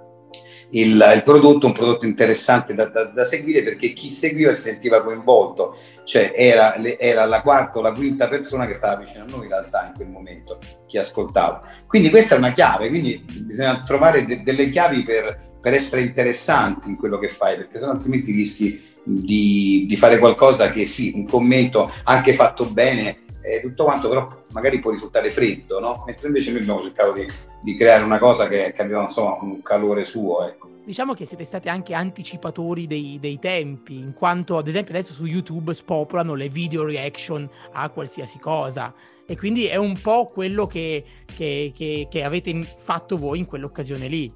il, 0.72 1.12
il, 1.14 1.22
prodotto 1.22 1.66
un 1.66 1.72
prodotto 1.72 2.06
interessante 2.06 2.74
da, 2.74 2.86
da, 2.86 3.04
da, 3.04 3.24
seguire 3.24 3.62
perché 3.62 3.92
chi 3.92 4.10
seguiva 4.10 4.54
si 4.54 4.62
sentiva 4.62 5.02
coinvolto, 5.02 5.76
cioè 6.04 6.32
era, 6.34 6.74
era, 6.98 7.26
la 7.26 7.42
quarta 7.42 7.78
o 7.78 7.82
la 7.82 7.92
quinta 7.92 8.28
persona 8.28 8.66
che 8.66 8.74
stava 8.74 8.96
vicino 8.96 9.24
a 9.24 9.26
noi 9.26 9.44
in 9.44 9.48
realtà 9.48 9.86
in 9.86 9.94
quel 9.94 10.08
momento, 10.08 10.58
chi 10.86 10.98
ascoltava. 10.98 11.62
Quindi 11.86 12.10
questa 12.10 12.34
è 12.34 12.38
una 12.38 12.52
chiave, 12.52 12.88
quindi 12.88 13.22
bisogna 13.26 13.82
trovare 13.82 14.24
de, 14.24 14.42
delle 14.42 14.68
chiavi 14.70 15.02
per, 15.02 15.56
per, 15.60 15.74
essere 15.74 16.02
interessanti 16.02 16.88
in 16.88 16.96
quello 16.96 17.18
che 17.18 17.28
fai, 17.28 17.56
perché 17.56 17.78
sennò 17.78 17.92
altrimenti 17.92 18.32
rischi 18.32 18.90
di, 19.04 19.84
di 19.86 19.96
fare 19.96 20.18
qualcosa 20.18 20.70
che 20.70 20.86
sì, 20.86 21.12
un 21.14 21.26
commento 21.26 21.92
anche 22.04 22.32
fatto 22.32 22.64
bene, 22.64 23.21
eh, 23.42 23.60
tutto 23.60 23.84
quanto, 23.84 24.08
però 24.08 24.28
magari 24.48 24.78
può 24.78 24.90
risultare 24.90 25.30
freddo, 25.30 25.80
no? 25.80 26.02
Mentre 26.06 26.28
invece 26.28 26.52
noi 26.52 26.60
abbiamo 26.62 26.80
cercato 26.80 27.12
di, 27.12 27.26
di 27.60 27.76
creare 27.76 28.04
una 28.04 28.18
cosa 28.18 28.48
che, 28.48 28.72
che, 28.74 28.82
aveva 28.82 29.02
insomma 29.02 29.38
un 29.40 29.62
calore 29.62 30.04
suo, 30.04 30.46
ecco. 30.46 30.70
Diciamo 30.84 31.14
che 31.14 31.26
siete 31.26 31.44
stati 31.44 31.68
anche 31.68 31.94
anticipatori 31.94 32.86
dei, 32.86 33.18
dei, 33.20 33.38
tempi, 33.38 33.98
in 33.98 34.14
quanto 34.14 34.56
ad 34.56 34.66
esempio 34.66 34.94
adesso 34.94 35.12
su 35.12 35.26
YouTube 35.26 35.74
spopolano 35.74 36.34
le 36.34 36.48
video 36.48 36.84
reaction 36.84 37.48
a 37.72 37.88
qualsiasi 37.90 38.38
cosa 38.38 38.92
e 39.24 39.36
quindi 39.36 39.66
è 39.66 39.76
un 39.76 39.98
po' 40.00 40.26
quello 40.26 40.66
che, 40.66 41.04
che, 41.36 41.72
che, 41.74 42.08
che 42.10 42.24
avete 42.24 42.66
fatto 42.82 43.16
voi 43.16 43.38
in 43.38 43.46
quell'occasione 43.46 44.08
lì. 44.08 44.32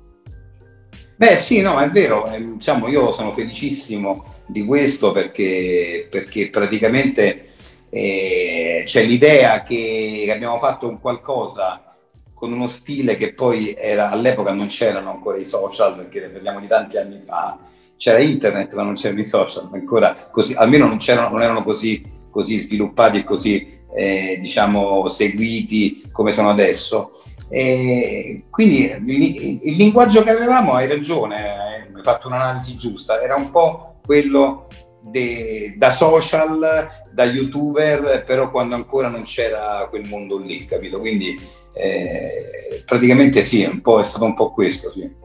Beh 1.17 1.37
sì, 1.37 1.63
no, 1.63 1.79
è 1.81 1.91
vero, 1.91 2.31
eh, 2.31 2.41
diciamo, 2.41 2.89
io 2.89 3.13
sono 3.13 3.33
felicissimo 3.33 4.35
di 4.47 4.65
questo 4.65 5.13
perché, 5.13 6.07
perché 6.11 6.51
praticamente 6.51 7.49
eh, 7.91 8.83
c'è 8.85 9.05
l'idea 9.05 9.63
che 9.63 10.29
abbiamo 10.33 10.59
fatto 10.59 10.89
un 10.89 11.01
qualcosa 11.01 11.95
con 12.35 12.53
uno 12.53 12.69
stile 12.69 13.17
che 13.17 13.33
poi 13.33 13.75
era 13.75 14.11
all'epoca 14.11 14.53
non 14.53 14.67
c'erano 14.67 15.11
ancora 15.11 15.39
i 15.39 15.47
social, 15.47 15.97
perché 15.97 16.29
parliamo 16.29 16.61
di 16.61 16.67
tanti 16.67 16.99
anni 16.99 17.23
fa, 17.25 17.59
c'era 17.97 18.19
internet 18.19 18.75
ma 18.75 18.83
non 18.83 18.95
c'erano 18.95 19.21
i 19.21 19.27
social, 19.27 19.71
ancora 19.73 20.29
così, 20.31 20.55
almeno 20.55 20.87
non, 20.87 20.99
non 21.07 21.43
erano 21.43 21.65
così, 21.65 22.05
così, 22.31 22.59
sviluppati 22.59 23.19
e 23.19 23.25
così 23.25 23.81
eh, 23.95 24.37
diciamo 24.39 25.09
seguiti 25.09 26.09
come 26.13 26.33
sono 26.33 26.51
adesso. 26.51 27.23
E 27.49 28.45
quindi 28.51 28.91
il, 28.91 29.59
il, 29.63 29.77
linguaggio 29.77 30.23
che 30.23 30.31
avevamo, 30.31 30.75
hai 30.75 30.89
ragione, 30.89 31.45
eh, 31.47 31.97
hai 31.97 32.03
fatto 32.03 32.27
un'analisi 32.27 32.77
giusta, 32.77 33.23
era 33.23 33.37
un 33.37 33.51
po' 33.51 34.01
quello 34.05 34.69
de, 35.11 35.75
da 35.77 35.91
social, 35.91 36.89
da 37.13 37.25
youtuber, 37.25 38.25
però 38.25 38.51
quando 38.51 38.75
ancora 38.75 39.09
non 39.09 39.23
c'era 39.23 39.87
quel 39.89 40.07
mondo 40.07 40.39
lì, 40.39 40.65
capito? 40.65 40.99
Quindi 40.99 41.39
eh, 41.73 42.83
praticamente 42.85 43.43
sì, 43.43 43.65
un 43.65 43.81
è 44.01 44.05
stato 44.05 44.25
un 44.25 44.35
po' 44.35 44.53
questo, 44.53 44.91
sì. 44.91 45.25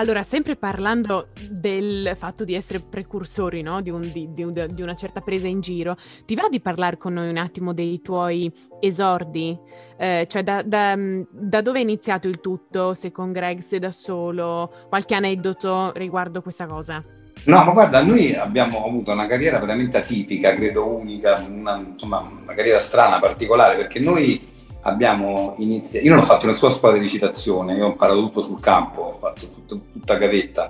Allora, 0.00 0.22
sempre 0.22 0.54
parlando 0.54 1.30
del 1.50 2.14
fatto 2.16 2.44
di 2.44 2.54
essere 2.54 2.78
precursori, 2.78 3.62
no? 3.62 3.80
di, 3.80 3.90
un, 3.90 4.02
di, 4.12 4.32
di, 4.32 4.46
di, 4.72 4.82
una 4.82 4.94
certa 4.94 5.20
presa 5.20 5.48
in 5.48 5.60
giro, 5.60 5.96
ti 6.24 6.36
va 6.36 6.48
di 6.48 6.60
parlare 6.60 6.96
con 6.96 7.14
noi 7.14 7.28
un 7.28 7.36
attimo 7.36 7.74
dei 7.74 8.00
tuoi 8.00 8.52
esordi? 8.78 9.58
Eh, 9.98 10.24
cioè, 10.28 10.44
da, 10.44 10.62
da, 10.62 10.96
da, 10.96 11.62
dove 11.62 11.80
è 11.80 11.82
iniziato 11.82 12.28
il 12.28 12.38
tutto? 12.40 12.94
Se 12.94 13.10
con 13.10 13.32
Greg, 13.32 13.58
se 13.58 13.80
da 13.80 13.90
solo? 13.90 14.72
Qualche 14.88 15.16
aneddoto 15.16 15.90
riguardo 15.96 16.42
questa 16.42 16.66
cosa? 16.68 17.02
No, 17.44 17.64
ma 17.64 17.72
guarda, 17.72 18.02
noi 18.02 18.34
abbiamo 18.34 18.84
avuto 18.84 19.12
una 19.12 19.26
carriera 19.26 19.58
veramente 19.58 19.96
atipica, 19.96 20.54
credo 20.54 20.86
unica, 20.86 21.44
una, 21.48 21.82
insomma, 21.92 22.18
una 22.18 22.54
carriera 22.54 22.78
strana, 22.78 23.18
particolare, 23.18 23.76
perché 23.76 24.00
noi 24.00 24.46
abbiamo 24.82 25.54
iniziato, 25.58 26.04
io 26.04 26.14
non 26.14 26.22
ho 26.22 26.26
fatto 26.26 26.46
nessuna 26.46 26.72
scuola 26.72 26.96
di 26.96 27.02
recitazione, 27.02 27.74
io 27.74 27.86
ho 27.86 27.90
imparato 27.90 28.20
tutto 28.20 28.42
sul 28.42 28.60
campo, 28.60 29.00
ho 29.02 29.18
fatto 29.18 29.50
tutto, 29.50 29.80
tutta 29.92 30.16
gavetta, 30.16 30.68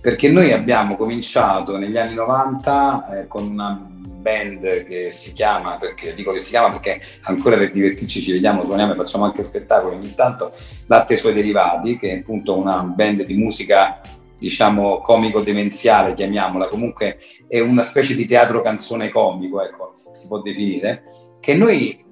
perché 0.00 0.30
noi 0.30 0.52
abbiamo 0.52 0.96
cominciato 0.96 1.76
negli 1.76 1.98
anni 1.98 2.14
90 2.14 3.20
eh, 3.20 3.26
con 3.26 3.44
una 3.44 3.88
band 4.26 4.84
che 4.84 5.10
si 5.12 5.32
chiama, 5.32 5.76
perché 5.78 6.14
dico 6.14 6.32
che 6.32 6.40
si 6.40 6.50
chiama 6.50 6.72
perché 6.72 7.00
ancora 7.22 7.56
per 7.56 7.70
divertirci 7.70 8.20
ci 8.20 8.32
vediamo, 8.32 8.64
suoniamo 8.64 8.92
e 8.92 8.96
facciamo 8.96 9.24
anche 9.24 9.44
spettacoli 9.44 9.96
ogni 9.96 10.14
tanto, 10.14 10.52
Latte 10.86 11.14
e 11.14 11.18
suoi 11.18 11.32
derivati, 11.32 11.96
che 11.98 12.10
è 12.10 12.18
appunto 12.18 12.58
una 12.58 12.82
band 12.82 13.22
di 13.24 13.34
musica 13.34 14.00
diciamo 14.38 15.00
comico-demenziale, 15.00 16.14
chiamiamola, 16.14 16.68
comunque 16.68 17.18
è 17.48 17.60
una 17.60 17.82
specie 17.82 18.14
di 18.14 18.26
teatro 18.26 18.62
canzone 18.62 19.10
comico, 19.10 19.62
ecco, 19.62 19.94
si 20.12 20.26
può 20.26 20.40
definire, 20.40 21.04
che 21.40 21.54
noi 21.54 22.04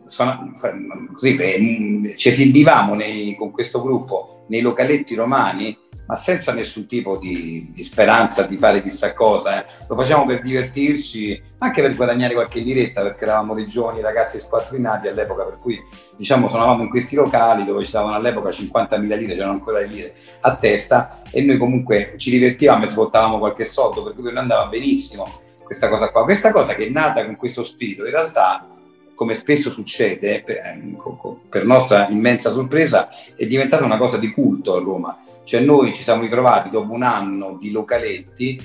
così, 1.15 1.39
mm, 1.61 2.07
ci 2.17 2.29
esibivamo 2.29 2.95
nei, 2.95 3.35
con 3.37 3.51
questo 3.51 3.83
gruppo 3.83 4.45
nei 4.49 4.61
localetti 4.61 5.15
romani, 5.15 5.77
ma 6.07 6.17
senza 6.17 6.53
nessun 6.53 6.87
tipo 6.87 7.17
di, 7.17 7.71
di 7.75 7.83
speranza 7.83 8.43
di 8.43 8.57
fare 8.57 8.83
chissà 8.83 9.15
cosa. 9.15 9.63
Eh. 9.63 9.67
Lo 9.89 9.97
facciamo 9.97 10.27
per 10.27 10.41
divertirci, 10.41 11.43
anche 11.59 11.83
per 11.83 11.95
guadagnare 11.95 12.35
qualche 12.35 12.61
liretta, 12.61 13.03
perché 13.03 13.25
eravamo 13.25 13.55
dei 13.55 13.67
giovani 13.67 14.01
ragazzi 14.01 14.41
squattrinati 14.41 15.09
all'epoca, 15.09 15.45
per 15.45 15.59
cui 15.59 15.81
diciamo 16.17 16.49
suonavamo 16.49 16.83
in 16.83 16.91
questi 16.91 17.15
locali 17.15 17.65
dove 17.65 17.85
ci 17.85 17.93
davano 17.93 18.15
all'epoca 18.15 18.51
50.000 18.51 19.01
lire, 19.01 19.35
c'erano 19.35 19.53
ancora 19.53 19.81
le 19.81 19.87
lire 19.87 20.15
a 20.41 20.57
testa, 20.57 21.23
e 21.31 21.43
noi 21.43 21.57
comunque 21.57 22.15
ci 22.17 22.31
divertivamo 22.31 22.85
e 22.85 22.89
svoltavamo 22.89 23.39
qualche 23.39 23.65
soldo, 23.65 24.03
per 24.03 24.15
cui 24.15 24.25
non 24.25 24.39
andava 24.39 24.67
benissimo 24.67 25.43
questa 25.65 25.89
cosa 25.89 26.11
qua. 26.11 26.25
Questa 26.25 26.53
cosa 26.53 26.75
che 26.75 26.87
è 26.87 26.91
nata 26.91 27.25
con 27.25 27.37
questo 27.37 27.65
spirito, 27.65 28.05
in 28.05 28.11
realtà 28.11 28.69
come 29.15 29.37
spesso 29.37 29.71
succede, 29.71 30.43
per, 30.45 30.61
per, 31.49 31.65
nostra 31.65 32.09
immensa 32.09 32.51
sorpresa, 32.51 33.09
è 33.37 33.47
diventata 33.47 33.85
una 33.85 33.97
cosa 33.97 34.19
di 34.19 34.31
culto 34.33 34.77
a 34.77 34.81
Roma. 34.81 35.19
Cioè 35.45 35.61
noi 35.61 35.93
ci 35.93 36.03
siamo 36.03 36.23
ritrovati 36.23 36.71
dopo 36.71 36.93
un 36.93 37.03
anno 37.03 37.57
di 37.61 37.71
localetti, 37.71 38.61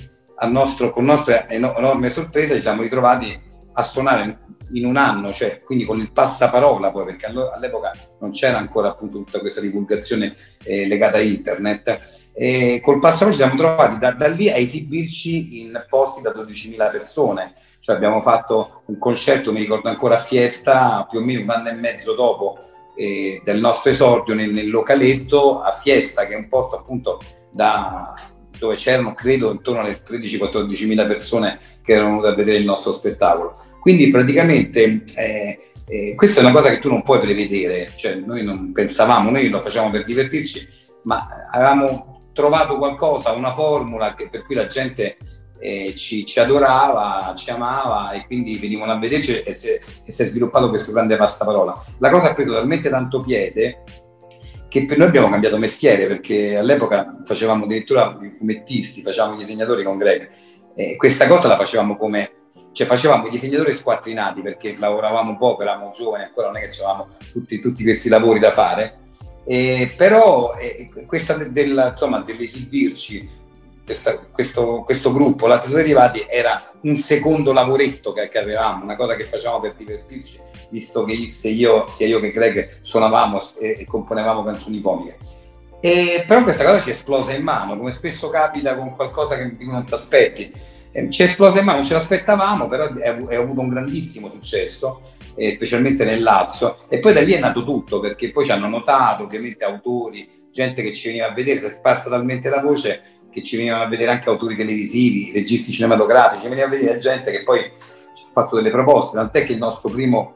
nostro, 0.48 0.92
con 0.92 1.06
nostra 1.06 1.50
enorme 1.50 2.10
sorpresa 2.10 2.56
ci 2.56 2.62
siamo 2.62 2.82
ritrovati 2.82 3.48
a 3.74 3.84
suonare 3.84 4.40
in 4.72 4.86
un 4.86 4.98
anno, 4.98 5.34
cioè 5.34 5.62
quindi 5.62 5.84
con 5.84 6.00
il 6.00 6.12
passaparola 6.12 6.92
poi, 6.92 7.06
perché 7.06 7.26
all'epoca 7.26 7.92
non 8.20 8.32
c'era 8.32 8.58
ancora 8.58 8.90
appunto 8.90 9.18
tutta 9.18 9.40
questa 9.40 9.62
divulgazione 9.62 10.36
eh, 10.64 10.88
legata 10.88 11.18
a 11.18 11.22
internet, 11.22 12.30
e 12.34 12.80
col 12.84 13.00
passaparola 13.00 13.36
ci 13.36 13.42
siamo 13.42 13.58
trovati 13.58 13.98
da, 13.98 14.12
da 14.12 14.28
lì 14.28 14.50
a 14.50 14.58
esibirci 14.58 15.62
in 15.62 15.86
posti 15.90 16.22
da 16.22 16.32
12.000 16.32 16.92
persone, 16.92 17.54
cioè 17.80 17.96
abbiamo 17.96 18.22
fatto 18.22 18.84
un 18.86 18.98
concerto, 18.98 19.52
mi 19.52 19.60
ricordo 19.60 19.90
ancora 19.90 20.16
a 20.16 20.20
Fiesta, 20.20 21.06
più 21.10 21.20
o 21.20 21.24
meno 21.24 21.42
un 21.42 21.50
anno 21.50 21.70
e 21.70 21.74
mezzo 21.74 22.14
dopo 22.14 22.69
eh, 23.00 23.42
del 23.46 23.62
nostro 23.62 23.92
esordio 23.92 24.36
nel, 24.36 24.52
nel, 24.52 24.70
localetto, 24.70 25.62
a 25.62 25.72
Fiesta, 25.72 26.28
che 26.28 26.34
è 26.34 26.38
un 26.38 26.50
posto 26.50 26.76
appunto 26.76 27.22
da, 27.50 28.14
dove 28.58 28.76
c'erano 28.76 29.14
credo 29.14 29.52
intorno 29.52 29.80
alle 29.80 30.04
13-14 30.06 30.86
mila 30.86 31.06
persone 31.06 31.60
che 31.82 31.94
erano 31.94 32.10
venute 32.10 32.28
a 32.28 32.36
vedere 32.36 32.58
il 32.58 32.66
nostro 32.66 32.92
spettacolo. 32.92 33.58
Quindi 33.80 34.10
praticamente 34.10 35.04
eh, 35.16 35.72
eh, 35.88 36.14
questa 36.16 36.42
è 36.42 36.44
una 36.44 36.52
cosa 36.52 36.70
che 36.70 36.80
tu 36.80 36.90
non 36.90 37.02
puoi 37.02 37.22
prevedere, 37.22 37.94
cioè 37.96 38.16
noi 38.16 38.44
non 38.44 38.74
pensavamo, 38.74 39.30
noi 39.30 39.48
lo 39.48 39.62
facciamo 39.62 39.90
per 39.90 40.04
divertirci, 40.04 40.68
ma 41.04 41.26
avevamo 41.54 42.30
trovato 42.34 42.78
qualcosa, 42.78 43.32
una 43.32 43.54
formula 43.54 44.14
che, 44.14 44.28
per 44.28 44.44
cui 44.44 44.56
la 44.56 44.68
gente 44.68 45.18
ci, 45.96 46.26
ci, 46.26 46.40
adorava, 46.40 47.34
ci 47.36 47.50
amava 47.52 48.12
e 48.12 48.26
quindi 48.26 48.58
venivano 48.58 48.92
a 48.92 49.00
vederci 49.00 49.42
e 49.42 49.54
si, 49.54 49.70
e 49.70 50.12
si 50.12 50.22
è 50.22 50.26
sviluppato 50.26 50.70
questo 50.70 50.92
grande 50.92 51.18
passaparola. 51.18 51.84
La 52.00 52.10
cosa 52.10 52.32
ha 52.32 52.34
preso 52.34 52.54
talmente 52.54 52.90
tanto 52.90 53.22
piede 53.22 53.84
che 54.70 54.86
per 54.86 54.98
noi 54.98 55.08
abbiamo 55.08 55.30
cambiato 55.30 55.58
mestiere 55.58 56.08
perché 56.08 56.56
all'epoca 56.56 57.22
facevamo 57.26 57.66
addirittura 57.66 58.18
i 58.22 58.32
fumettisti, 58.34 59.02
facevamo 59.02 59.36
gli 59.36 59.40
disegnatori 59.40 59.84
con 59.84 59.98
Greg 59.98 60.30
e 60.76 60.96
questa 60.96 61.28
cosa 61.28 61.48
la 61.48 61.58
facevamo 61.58 61.98
come 61.98 62.34
cioè 62.72 62.86
facevamo 62.86 63.28
gli 63.28 63.32
disegnatori 63.32 63.74
squattrinati 63.74 64.42
perché 64.42 64.76
lavoravamo 64.78 65.38
poco, 65.38 65.64
eravamo 65.64 65.92
giovani, 65.92 66.24
ancora 66.24 66.48
non 66.48 66.58
è 66.58 66.62
che 66.62 66.68
avevamo 66.68 67.10
tutti, 67.32 67.60
tutti 67.60 67.84
questi 67.84 68.10
lavori 68.10 68.40
da 68.40 68.52
fare, 68.52 69.00
eh, 69.46 69.92
però 69.98 70.54
eh, 70.54 70.90
questa 71.08 71.34
del, 71.34 71.90
insomma, 71.92 72.20
dell'esibirci 72.20 73.28
questa, 73.90 74.18
questo, 74.18 74.84
questo, 74.86 75.12
gruppo, 75.12 75.48
Latte 75.48 75.70
Derivati, 75.70 76.24
era 76.30 76.64
un 76.82 76.98
secondo 76.98 77.52
lavoretto 77.52 78.14
che, 78.14 78.30
che, 78.30 78.38
avevamo, 78.38 78.84
una 78.84 78.96
cosa 78.96 79.16
che 79.16 79.24
facevamo 79.24 79.62
per 79.62 79.74
divertirci, 79.76 80.40
visto 80.70 81.04
che 81.06 81.16
sia 81.32 81.50
io, 81.50 81.90
sia 81.90 82.06
io 82.06 82.20
che 82.20 82.32
Greg 82.32 82.82
suonavamo 82.82 83.42
e, 83.58 83.78
e 83.80 83.86
componevamo 83.88 84.44
canzoni 84.44 84.80
comiche. 84.80 85.18
E, 85.82 86.24
però 86.28 86.44
questa 86.44 86.66
cosa 86.66 86.84
ci 86.84 86.90
è 86.90 86.92
esplosa 86.92 87.34
in 87.34 87.42
mano, 87.42 87.76
come 87.78 87.92
spesso 87.92 88.30
capita 88.30 88.76
con 88.76 88.96
qualcosa 88.96 89.36
che 89.36 89.56
non 89.62 89.84
ti 89.86 89.94
aspetti. 89.96 90.54
Ci 91.10 91.22
è 91.24 91.26
esplosa 91.26 91.60
in 91.60 91.66
mano, 91.66 91.80
non 91.80 91.88
ce 91.88 91.94
l'aspettavamo, 91.96 92.68
però 92.68 92.94
è, 92.94 93.36
avuto 93.36 93.62
un 93.62 93.70
grandissimo 93.70 94.30
successo, 94.30 95.14
specialmente 95.34 96.06
nel 96.06 96.22
Lazio. 96.22 96.78
E 96.90 97.00
poi 97.00 97.14
da 97.14 97.22
lì 97.22 97.32
è 97.32 97.40
nato 97.40 97.64
tutto, 97.64 98.00
perché 98.00 98.30
poi 98.30 98.46
ci 98.46 98.52
hanno 98.52 98.68
notato, 98.68 99.24
ovviamente 99.24 99.66
autori, 99.66 100.38
gente 100.52 100.84
che 100.84 100.94
ci 100.94 101.08
veniva 101.08 101.28
a 101.28 101.34
vedere, 101.34 101.60
si 101.60 101.66
è 101.66 101.70
sparsa 101.70 102.10
talmente 102.10 102.50
la 102.50 102.62
voce 102.62 103.19
che 103.40 103.44
ci 103.46 103.58
venivano 103.58 103.84
a 103.84 103.88
vedere 103.88 104.12
anche 104.12 104.30
autori 104.30 104.56
televisivi, 104.56 105.32
registi 105.34 105.72
cinematografici, 105.72 106.48
veniva 106.48 106.68
a 106.68 106.70
vedere 106.70 106.98
gente 106.98 107.32
che 107.32 107.44
poi 107.44 107.62
ci 108.14 108.26
ha 108.28 108.32
fatto 108.32 108.56
delle 108.56 108.72
proposte, 108.72 109.18
tant'è 109.18 109.46
che 109.46 109.54
il 109.54 109.58
nostro 109.58 109.90
primo 109.90 110.36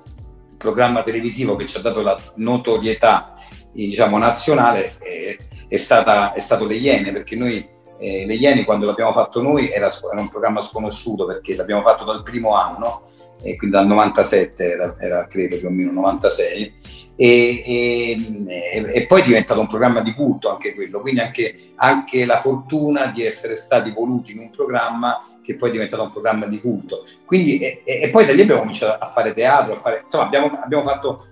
programma 0.58 1.04
televisivo 1.04 1.56
che 1.56 1.68
ci 1.68 1.78
ha 1.78 1.82
dato 1.82 2.02
la 2.02 2.18
notorietà 2.36 3.36
diciamo, 3.72 4.18
nazionale 4.18 4.98
è, 5.00 5.38
è, 5.68 5.78
stata, 5.78 6.34
è 6.34 6.40
stato 6.40 6.66
Le 6.66 6.76
Iene, 6.76 7.12
perché 7.12 7.36
noi 7.36 7.68
eh, 8.00 8.26
Le 8.26 8.34
Iene 8.34 8.64
quando 8.64 8.86
l'abbiamo 8.86 9.14
fatto 9.14 9.42
noi 9.42 9.70
era, 9.70 9.88
era, 9.88 10.22
un 10.22 10.30
programma 10.30 10.62
sconosciuto 10.62 11.26
perché 11.26 11.56
l'abbiamo 11.56 11.82
fatto 11.82 12.06
dal 12.06 12.24
primo 12.24 12.56
anno, 12.56 13.10
e 13.44 13.58
quindi 13.58 13.76
dal 13.76 13.88
97 13.88 14.64
era, 14.64 14.96
era 14.98 15.28
credo 15.28 15.58
più 15.58 15.68
o 15.68 15.72
meno 15.72 15.92
96 15.92 16.74
e, 17.16 17.64
e, 17.66 18.92
e, 18.94 19.06
poi 19.06 19.22
è 19.22 19.26
diventato 19.26 19.60
un 19.60 19.68
programma 19.68 20.02
di 20.02 20.14
culto 20.14 20.50
anche 20.50 20.74
quello, 20.74 21.00
quindi 21.02 21.20
anche, 21.20 21.74
anche, 21.76 22.26
la 22.26 22.40
fortuna 22.40 23.08
di 23.08 23.24
essere 23.24 23.56
stati 23.56 23.92
voluti 23.92 24.32
in 24.32 24.40
un 24.40 24.50
programma 24.50 25.28
che 25.44 25.58
poi 25.58 25.70
è 25.70 25.72
diventato 25.74 26.04
un 26.04 26.12
programma 26.12 26.48
di 26.48 26.60
culto. 26.60 27.06
Quindi, 27.26 27.60
e, 27.60 27.84
e 27.86 28.10
poi 28.10 28.26
da 28.26 28.34
lì 28.34 28.42
abbiamo 28.42 28.62
cominciato 28.62 29.04
a 29.04 29.10
fare 29.10 29.34
teatro, 29.34 29.76
a 29.76 29.80
fare, 29.80 30.02
insomma 30.06 30.24
abbiamo, 30.24 30.48
abbiamo 30.48 30.88
fatto, 30.88 31.28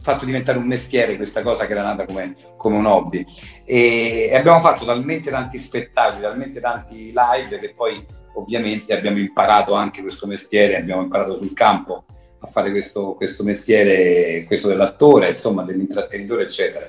fatto, 0.00 0.24
diventare 0.24 0.56
un 0.56 0.66
mestiere 0.66 1.16
questa 1.16 1.42
cosa 1.42 1.66
che 1.66 1.72
era 1.72 1.82
nata 1.82 2.06
come, 2.06 2.34
come 2.56 2.76
un 2.76 2.86
hobby 2.86 3.26
e, 3.64 4.30
abbiamo 4.34 4.60
fatto 4.60 4.86
talmente 4.86 5.30
tanti 5.30 5.58
spettacoli, 5.58 6.22
talmente 6.22 6.60
tanti 6.60 7.12
live 7.12 7.58
che 7.58 7.74
poi 7.74 8.22
ovviamente 8.34 8.96
abbiamo 8.96 9.18
imparato 9.18 9.74
anche 9.74 10.02
questo 10.02 10.26
mestiere, 10.26 10.76
abbiamo 10.76 11.02
imparato 11.02 11.36
sul 11.36 11.52
campo 11.52 12.04
a 12.40 12.46
fare 12.46 12.70
questo, 12.70 13.14
questo 13.14 13.42
mestiere, 13.42 14.44
questo 14.44 14.68
dell'attore, 14.68 15.30
insomma, 15.30 15.62
dell'intrattenitore, 15.62 16.42
eccetera. 16.42 16.88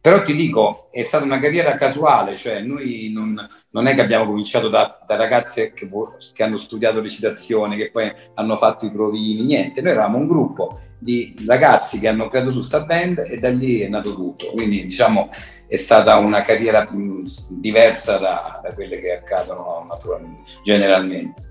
Però 0.00 0.22
ti 0.22 0.36
dico, 0.36 0.86
è 0.92 1.02
stata 1.02 1.24
una 1.24 1.40
carriera 1.40 1.74
casuale, 1.74 2.36
cioè 2.36 2.60
noi 2.60 3.10
non, 3.12 3.36
non 3.70 3.86
è 3.88 3.94
che 3.96 4.02
abbiamo 4.02 4.26
cominciato 4.26 4.68
da, 4.68 5.04
da 5.04 5.16
ragazze 5.16 5.72
che, 5.72 5.88
che, 6.32 6.42
hanno 6.44 6.58
studiato 6.58 7.00
recitazione, 7.00 7.76
che 7.76 7.90
poi 7.90 8.12
hanno 8.34 8.56
fatto 8.56 8.86
i 8.86 8.92
provini, 8.92 9.42
niente, 9.42 9.80
noi 9.80 9.90
eravamo 9.90 10.18
un 10.18 10.28
gruppo 10.28 10.80
di 10.98 11.34
ragazzi 11.46 11.98
che 11.98 12.08
hanno 12.08 12.28
creato 12.28 12.50
su 12.50 12.62
sta 12.62 12.84
band 12.84 13.24
e 13.26 13.38
da 13.38 13.50
lì 13.50 13.80
è 13.80 13.88
nato 13.88 14.14
tutto, 14.14 14.50
quindi 14.52 14.82
diciamo 14.82 15.28
è 15.66 15.76
stata 15.76 16.16
una 16.16 16.42
carriera 16.42 16.88
diversa 17.50 18.18
da, 18.18 18.60
da 18.62 18.72
quelle 18.72 19.00
che 19.00 19.12
accadono 19.12 19.86
generalmente. 20.62 21.45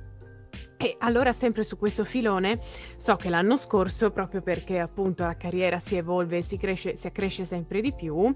E 0.78 0.96
allora 1.00 1.32
sempre 1.32 1.64
su 1.64 1.78
questo 1.78 2.04
filone, 2.04 2.60
so 2.98 3.16
che 3.16 3.30
l'anno 3.30 3.56
scorso, 3.56 4.12
proprio 4.12 4.42
perché 4.42 4.80
appunto 4.80 5.24
la 5.24 5.38
carriera 5.38 5.80
si 5.80 5.96
evolve 5.96 6.40
e 6.40 6.44
si, 6.44 6.60
si 6.94 7.08
accresce 7.08 7.46
sempre 7.46 7.80
di 7.80 7.94
più, 7.94 8.34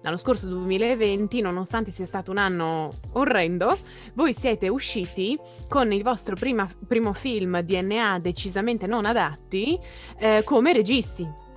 l'anno 0.00 0.16
scorso 0.16 0.48
2020, 0.48 1.40
nonostante 1.42 1.90
sia 1.90 2.06
stato 2.06 2.30
un 2.30 2.38
anno 2.38 2.92
orrendo, 3.12 3.76
voi 4.14 4.32
siete 4.32 4.68
usciti 4.68 5.38
con 5.68 5.92
il 5.92 6.02
vostro 6.02 6.34
prima, 6.34 6.68
primo 6.86 7.12
film 7.12 7.60
DNA 7.60 8.18
decisamente 8.20 8.86
non 8.86 9.04
adatti 9.04 9.78
eh, 10.18 10.42
come 10.44 10.72
registi. 10.72 11.50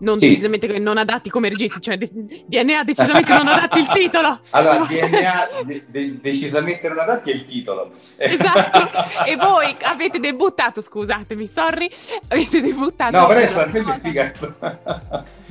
Non 0.00 0.20
sì. 0.20 0.28
decisamente 0.28 0.78
non 0.78 0.98
adatti 0.98 1.30
come 1.30 1.48
registi, 1.48 1.80
cioè 1.80 1.96
DNA 1.96 2.84
decisamente 2.84 3.32
non 3.32 3.48
adatti 3.48 3.78
il 3.78 3.88
titolo. 3.88 4.40
Allora, 4.50 4.84
DNA 4.86 5.62
de- 5.64 5.84
de- 5.86 6.18
decisamente 6.20 6.88
non 6.88 6.98
adatti 6.98 7.30
è 7.30 7.34
il 7.34 7.46
titolo. 7.46 7.92
Esatto, 8.16 8.90
e 9.26 9.36
voi 9.36 9.74
avete 9.82 10.18
debuttato, 10.18 10.80
scusatemi, 10.80 11.46
sorry, 11.46 11.90
avete 12.28 12.60
debuttato. 12.60 13.16
No, 13.16 13.26
però 13.26 13.40
è 13.40 13.64
invece 13.64 13.94
è 13.94 13.98
figa. 14.00 14.32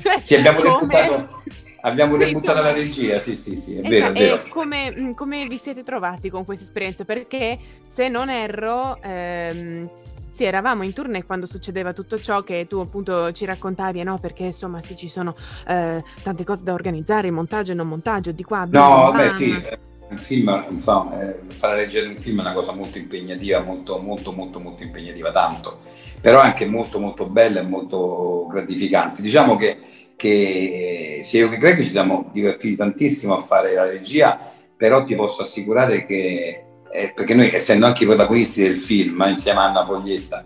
Cioè, 0.01 0.21
sì, 0.23 0.35
abbiamo 0.35 0.59
come... 0.61 0.87
debuttato 0.87 1.67
Abbiamo 1.81 2.15
sì, 2.15 2.25
debuttato 2.25 2.61
la 2.61 2.73
regia, 2.73 3.19
sì, 3.19 3.35
sì, 3.35 3.55
sì, 3.55 3.75
è 3.75 3.79
esatto. 3.79 3.89
vero, 3.89 4.07
è 4.07 4.11
vero. 4.11 4.43
Come, 4.49 4.91
mm, 4.91 5.11
come, 5.13 5.47
vi 5.47 5.57
siete 5.57 5.83
trovati 5.83 6.29
con 6.29 6.43
questa 6.43 6.65
esperienza? 6.65 7.05
Perché 7.05 7.57
se 7.85 8.09
non 8.09 8.29
erro, 8.29 9.01
ehm, 9.01 9.89
sì, 10.29 10.43
eravamo 10.43 10.83
in 10.83 10.93
tournée 10.93 11.25
quando 11.25 11.45
succedeva 11.45 11.93
tutto 11.93 12.19
ciò 12.19 12.43
che 12.43 12.65
tu 12.67 12.77
appunto 12.77 13.31
ci 13.31 13.45
raccontavi, 13.45 14.03
no? 14.03 14.19
Perché 14.19 14.43
insomma 14.43 14.81
sì, 14.81 14.95
ci 14.95 15.07
sono 15.07 15.35
eh, 15.67 16.03
tante 16.23 16.43
cose 16.43 16.63
da 16.63 16.73
organizzare, 16.73 17.31
montaggio 17.31 17.71
e 17.71 17.75
non 17.75 17.87
montaggio, 17.87 18.31
di 18.31 18.43
qua. 18.43 18.67
No, 18.69 19.11
beh 19.13 19.35
sì, 19.35 19.61
un 20.09 20.17
film, 20.17 20.65
insomma, 20.69 21.21
eh, 21.21 21.39
fare 21.49 21.81
leggere 21.81 22.07
un 22.07 22.17
film 22.17 22.39
è 22.39 22.41
una 22.41 22.53
cosa 22.53 22.73
molto 22.73 22.97
impegnativa, 22.97 23.61
molto, 23.61 23.99
molto, 23.99 24.31
molto, 24.31 24.59
molto 24.59 24.83
impegnativa, 24.83 25.31
tanto, 25.31 25.79
però 26.19 26.39
anche 26.39 26.65
molto, 26.65 26.99
molto 26.99 27.27
bella 27.27 27.59
e 27.59 27.63
molto 27.63 28.47
gratificante. 28.49 29.21
Diciamo 29.21 29.55
che, 29.55 29.77
che 30.15 31.21
sia 31.23 31.41
io 31.41 31.49
che 31.49 31.57
Greg 31.57 31.77
ci 31.77 31.89
siamo 31.89 32.29
divertiti 32.31 32.75
tantissimo 32.75 33.35
a 33.35 33.41
fare 33.41 33.73
la 33.73 33.85
regia, 33.85 34.39
però 34.75 35.03
ti 35.03 35.15
posso 35.15 35.43
assicurare 35.43 36.05
che 36.05 36.63
eh, 36.91 37.11
perché 37.15 37.33
noi 37.33 37.53
essendo 37.53 37.85
anche 37.85 38.03
i 38.03 38.07
protagonisti 38.07 38.61
del 38.61 38.77
film 38.77 39.23
insieme 39.27 39.59
a 39.59 39.65
Anna 39.65 39.85
Foglietta, 39.85 40.43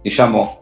diciamo 0.00 0.60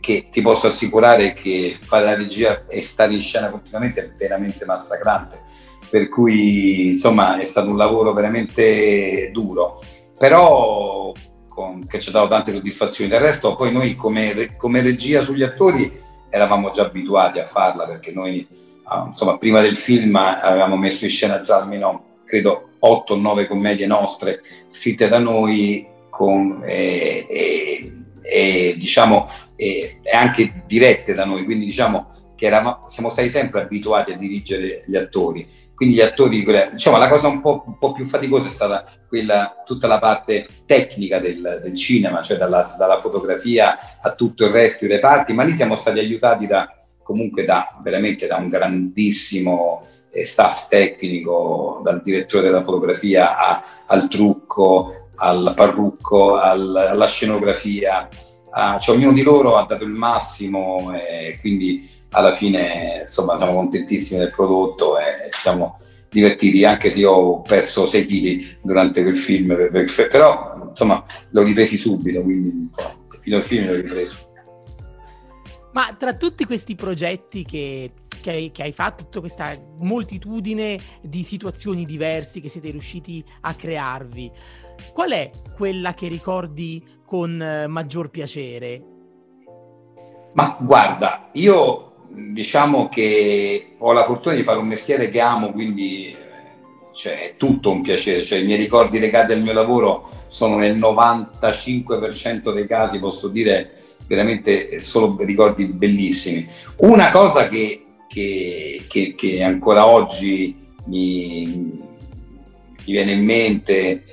che 0.00 0.28
ti 0.30 0.42
posso 0.42 0.66
assicurare 0.66 1.32
che 1.32 1.78
fare 1.82 2.04
la 2.04 2.14
regia 2.14 2.64
e 2.66 2.82
stare 2.82 3.14
in 3.14 3.20
scena 3.20 3.48
continuamente 3.48 4.02
è 4.02 4.12
veramente 4.16 4.64
massacrante, 4.64 5.40
per 5.88 6.08
cui 6.08 6.88
insomma 6.90 7.38
è 7.38 7.44
stato 7.44 7.70
un 7.70 7.76
lavoro 7.76 8.12
veramente 8.12 9.30
duro, 9.32 9.82
però 10.18 11.12
con, 11.48 11.86
che 11.86 12.00
ci 12.00 12.08
ha 12.08 12.12
dato 12.12 12.28
tante 12.28 12.52
soddisfazioni. 12.52 13.10
Del 13.10 13.20
resto 13.20 13.56
poi 13.56 13.72
noi 13.72 13.94
come, 13.94 14.54
come 14.56 14.80
regia 14.82 15.22
sugli 15.22 15.42
attori 15.42 16.02
eravamo 16.28 16.70
già 16.70 16.82
abituati 16.82 17.38
a 17.38 17.46
farla 17.46 17.86
perché 17.86 18.12
noi 18.12 18.46
ah, 18.84 19.06
insomma 19.08 19.38
prima 19.38 19.60
del 19.60 19.76
film 19.76 20.16
avevamo 20.16 20.76
messo 20.76 21.04
in 21.04 21.10
scena 21.10 21.40
già 21.40 21.58
almeno 21.60 22.18
credo 22.24 22.70
8 22.86 23.14
o 23.14 23.16
9 23.16 23.46
commedie 23.46 23.86
nostre 23.86 24.40
scritte 24.66 25.08
da 25.08 25.18
noi 25.18 25.86
con, 26.10 26.62
eh, 26.64 27.26
eh, 27.28 27.92
eh, 28.22 28.74
diciamo, 28.76 29.26
e 29.56 30.00
anche 30.12 30.64
dirette 30.66 31.14
da 31.14 31.24
noi, 31.24 31.44
quindi 31.44 31.64
diciamo 31.64 32.12
che 32.36 32.46
eravamo, 32.46 32.88
siamo 32.88 33.08
stati 33.08 33.30
sempre 33.30 33.62
abituati 33.62 34.12
a 34.12 34.16
dirigere 34.16 34.84
gli 34.86 34.96
attori. 34.96 35.62
Quindi 35.74 35.96
gli 35.96 36.00
attori, 36.00 36.44
diciamo, 36.72 36.98
la 36.98 37.08
cosa 37.08 37.26
un 37.26 37.40
po', 37.40 37.64
un 37.66 37.78
po 37.78 37.92
più 37.92 38.04
faticosa 38.04 38.48
è 38.48 38.52
stata 38.52 38.84
quella, 39.08 39.62
tutta 39.66 39.88
la 39.88 39.98
parte 39.98 40.46
tecnica 40.66 41.18
del, 41.18 41.60
del 41.64 41.74
cinema, 41.74 42.22
cioè 42.22 42.36
dalla, 42.36 42.76
dalla, 42.78 43.00
fotografia 43.00 43.98
a 44.00 44.14
tutto 44.14 44.44
il 44.44 44.52
resto, 44.52 44.84
i 44.84 44.88
reparti, 44.88 45.32
ma 45.32 45.42
lì 45.42 45.52
siamo 45.52 45.74
stati 45.74 45.98
aiutati 45.98 46.46
da, 46.46 46.72
comunque 47.02 47.44
da, 47.44 47.80
veramente 47.82 48.28
da 48.28 48.36
un 48.36 48.50
grandissimo 48.50 49.84
staff 50.22 50.68
tecnico, 50.68 51.80
dal 51.82 52.02
direttore 52.02 52.44
della 52.44 52.62
fotografia 52.62 53.36
a, 53.36 53.64
al 53.86 54.08
trucco, 54.08 55.08
al 55.16 55.52
parrucco, 55.56 56.36
al, 56.36 56.74
alla 56.76 57.06
scenografia. 57.06 58.08
A, 58.50 58.78
cioè, 58.78 58.94
ognuno 58.94 59.12
di 59.12 59.22
loro 59.22 59.56
ha 59.56 59.64
dato 59.64 59.82
il 59.82 59.90
massimo 59.90 60.92
e 60.94 61.38
quindi 61.40 61.90
alla 62.10 62.30
fine 62.30 63.00
insomma 63.02 63.36
siamo 63.36 63.54
contentissimi 63.54 64.20
del 64.20 64.30
prodotto 64.30 64.98
e 64.98 65.28
siamo 65.30 65.78
divertiti 66.08 66.64
anche 66.64 66.90
se 66.90 67.00
io 67.00 67.10
ho 67.10 67.42
perso 67.42 67.86
6 67.86 68.06
kg 68.06 68.58
durante 68.62 69.02
quel 69.02 69.16
film 69.16 69.56
però 70.08 70.68
insomma 70.68 71.04
l'ho 71.30 71.42
ripresi 71.42 71.76
subito 71.76 72.22
quindi 72.22 72.70
fino 73.20 73.36
al 73.36 73.42
film 73.42 73.66
l'ho 73.66 73.74
ripreso 73.74 74.16
ma 75.72 75.92
tra 75.98 76.14
tutti 76.14 76.44
questi 76.44 76.76
progetti 76.76 77.44
che 77.44 77.90
che 78.24 78.30
hai, 78.30 78.50
che 78.52 78.62
hai, 78.62 78.72
fatto, 78.72 79.04
tutta 79.04 79.20
questa 79.20 79.54
moltitudine 79.80 80.80
di 81.02 81.22
situazioni 81.22 81.84
diverse 81.84 82.40
che 82.40 82.48
siete 82.48 82.70
riusciti 82.70 83.22
a 83.42 83.52
crearvi. 83.52 84.32
Qual 84.94 85.10
è 85.10 85.30
quella 85.54 85.92
che 85.92 86.08
ricordi 86.08 86.82
con 87.04 87.40
eh, 87.40 87.66
maggior 87.66 88.08
piacere? 88.08 88.82
Ma 90.32 90.56
guarda, 90.58 91.28
io 91.32 92.06
diciamo 92.08 92.88
che 92.88 93.74
ho 93.76 93.92
la 93.92 94.04
fortuna 94.04 94.34
di 94.34 94.42
fare 94.42 94.58
un 94.58 94.68
mestiere 94.68 95.10
che 95.10 95.20
amo, 95.20 95.52
quindi 95.52 96.16
cioè, 96.94 97.20
è 97.20 97.36
tutto 97.36 97.72
un 97.72 97.82
piacere. 97.82 98.24
Cioè, 98.24 98.38
I 98.38 98.44
miei 98.44 98.58
ricordi 98.58 98.98
legati 98.98 99.32
al 99.32 99.42
mio 99.42 99.52
lavoro 99.52 100.22
sono 100.28 100.56
nel 100.56 100.78
95% 100.78 102.54
dei 102.54 102.66
casi, 102.66 102.98
posso 102.98 103.28
dire 103.28 103.82
veramente 104.06 104.80
solo 104.80 105.14
ricordi 105.20 105.66
bellissimi. 105.66 106.48
Una 106.76 107.10
cosa 107.10 107.48
che 107.48 107.84
che, 108.14 108.84
che, 108.86 109.14
che 109.16 109.42
ancora 109.42 109.88
oggi 109.88 110.56
mi, 110.84 111.46
mi, 111.46 111.82
viene 112.84 113.10
in 113.10 113.24
mente, 113.24 114.04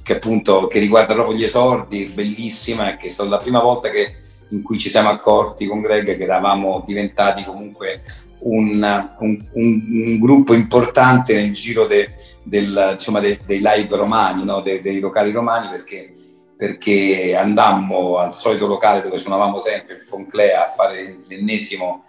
che 0.00 0.14
appunto 0.14 0.68
che 0.68 0.78
riguarda 0.78 1.14
proprio 1.14 1.36
gli 1.36 1.42
esordi, 1.42 2.04
bellissima, 2.04 2.96
che 2.96 3.08
è 3.08 3.10
stata 3.10 3.30
la 3.30 3.38
prima 3.38 3.60
volta 3.60 3.90
che, 3.90 4.14
in 4.50 4.62
cui 4.62 4.78
ci 4.78 4.90
siamo 4.90 5.08
accorti 5.08 5.66
con 5.66 5.80
Greg 5.80 6.16
che 6.16 6.22
eravamo 6.22 6.84
diventati 6.86 7.42
comunque 7.42 8.04
un, 8.40 8.80
un, 9.18 9.44
un, 9.52 9.86
un 9.90 10.18
gruppo 10.20 10.54
importante 10.54 11.34
nel 11.34 11.52
giro 11.52 11.86
de, 11.86 12.14
del, 12.44 12.90
insomma, 12.92 13.18
de, 13.18 13.40
dei 13.44 13.60
live 13.60 13.96
romani, 13.96 14.44
no? 14.44 14.60
de, 14.60 14.80
dei 14.82 15.00
locali 15.00 15.32
romani, 15.32 15.68
perché, 15.68 16.14
perché 16.56 17.34
andammo 17.34 18.18
al 18.18 18.34
solito 18.34 18.68
locale 18.68 19.00
dove 19.00 19.18
suonavamo 19.18 19.58
sempre, 19.58 19.94
il 19.94 20.04
Fonclea, 20.04 20.66
a 20.66 20.70
fare 20.70 21.22
l'ennesimo 21.26 22.04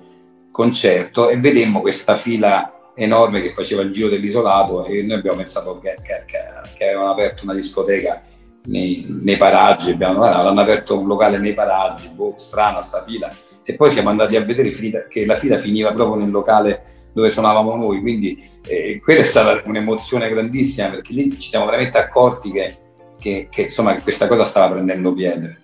concerto 0.53 1.29
e 1.29 1.37
vedemmo 1.37 1.81
questa 1.81 2.17
fila 2.17 2.91
enorme 2.93 3.41
che 3.41 3.49
faceva 3.49 3.81
il 3.81 3.91
giro 3.91 4.07
dell'isolato 4.07 4.85
e 4.85 5.01
noi 5.01 5.17
abbiamo 5.17 5.37
pensato 5.37 5.79
che, 5.79 5.97
che, 6.03 6.25
che 6.77 6.85
avevano 6.85 7.09
aperto 7.09 7.43
una 7.43 7.55
discoteca 7.55 8.21
nei, 8.65 9.03
nei 9.23 9.35
paraggi, 9.35 9.89
abbiamo, 9.89 10.17
guarda, 10.17 10.47
hanno 10.47 10.61
aperto 10.61 10.97
un 10.97 11.07
locale 11.07 11.39
nei 11.39 11.55
paraggi, 11.55 12.09
boh, 12.09 12.35
strana 12.37 12.83
sta 12.83 13.03
fila 13.03 13.35
e 13.63 13.75
poi 13.75 13.91
siamo 13.91 14.09
andati 14.09 14.35
a 14.35 14.43
vedere 14.43 14.69
che 15.09 15.25
la 15.25 15.37
fila 15.37 15.57
finiva 15.57 15.91
proprio 15.91 16.21
nel 16.21 16.29
locale 16.29 17.09
dove 17.13 17.31
suonavamo 17.31 17.75
noi, 17.75 17.99
quindi 17.99 18.47
eh, 18.67 19.01
quella 19.03 19.21
è 19.21 19.25
stata 19.25 19.67
un'emozione 19.67 20.29
grandissima 20.29 20.89
perché 20.89 21.13
lì 21.13 21.31
ci 21.39 21.49
siamo 21.49 21.65
veramente 21.65 21.97
accorti 21.97 22.51
che, 22.51 22.77
che, 23.19 23.47
che 23.49 23.61
insomma, 23.63 23.99
questa 24.01 24.27
cosa 24.27 24.45
stava 24.45 24.73
prendendo 24.73 25.13
piede. 25.13 25.62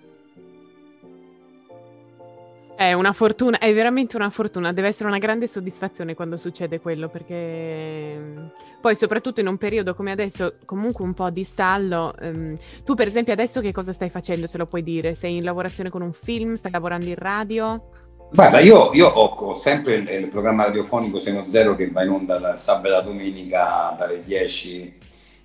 È 2.80 2.94
una 2.94 3.12
fortuna, 3.12 3.58
è 3.58 3.74
veramente 3.74 4.16
una 4.16 4.30
fortuna, 4.30 4.72
deve 4.72 4.88
essere 4.88 5.06
una 5.06 5.18
grande 5.18 5.46
soddisfazione 5.46 6.14
quando 6.14 6.38
succede 6.38 6.80
quello, 6.80 7.10
perché 7.10 8.16
mm, 8.16 8.46
poi 8.80 8.96
soprattutto 8.96 9.40
in 9.40 9.48
un 9.48 9.58
periodo 9.58 9.94
come 9.94 10.12
adesso, 10.12 10.54
comunque 10.64 11.04
un 11.04 11.12
po' 11.12 11.28
di 11.28 11.44
stallo, 11.44 12.14
um, 12.22 12.56
tu 12.82 12.94
per 12.94 13.06
esempio 13.06 13.34
adesso 13.34 13.60
che 13.60 13.70
cosa 13.70 13.92
stai 13.92 14.08
facendo, 14.08 14.46
se 14.46 14.56
lo 14.56 14.64
puoi 14.64 14.82
dire? 14.82 15.14
Sei 15.14 15.36
in 15.36 15.44
lavorazione 15.44 15.90
con 15.90 16.00
un 16.00 16.14
film, 16.14 16.54
stai 16.54 16.72
lavorando 16.72 17.04
in 17.04 17.16
radio? 17.16 17.90
Guarda, 18.32 18.60
io, 18.60 18.94
io 18.94 19.08
ho, 19.08 19.26
ho, 19.26 19.54
sempre 19.56 19.96
il, 19.96 20.08
il, 20.08 20.28
programma 20.28 20.64
radiofonico 20.64 21.20
Seno 21.20 21.44
Zero 21.50 21.76
che 21.76 21.90
va 21.90 22.02
in 22.02 22.08
onda 22.08 22.38
dal 22.38 22.58
sabato 22.62 22.86
alla 22.86 23.02
domenica 23.02 23.94
dalle 23.98 24.24
10 24.24 24.98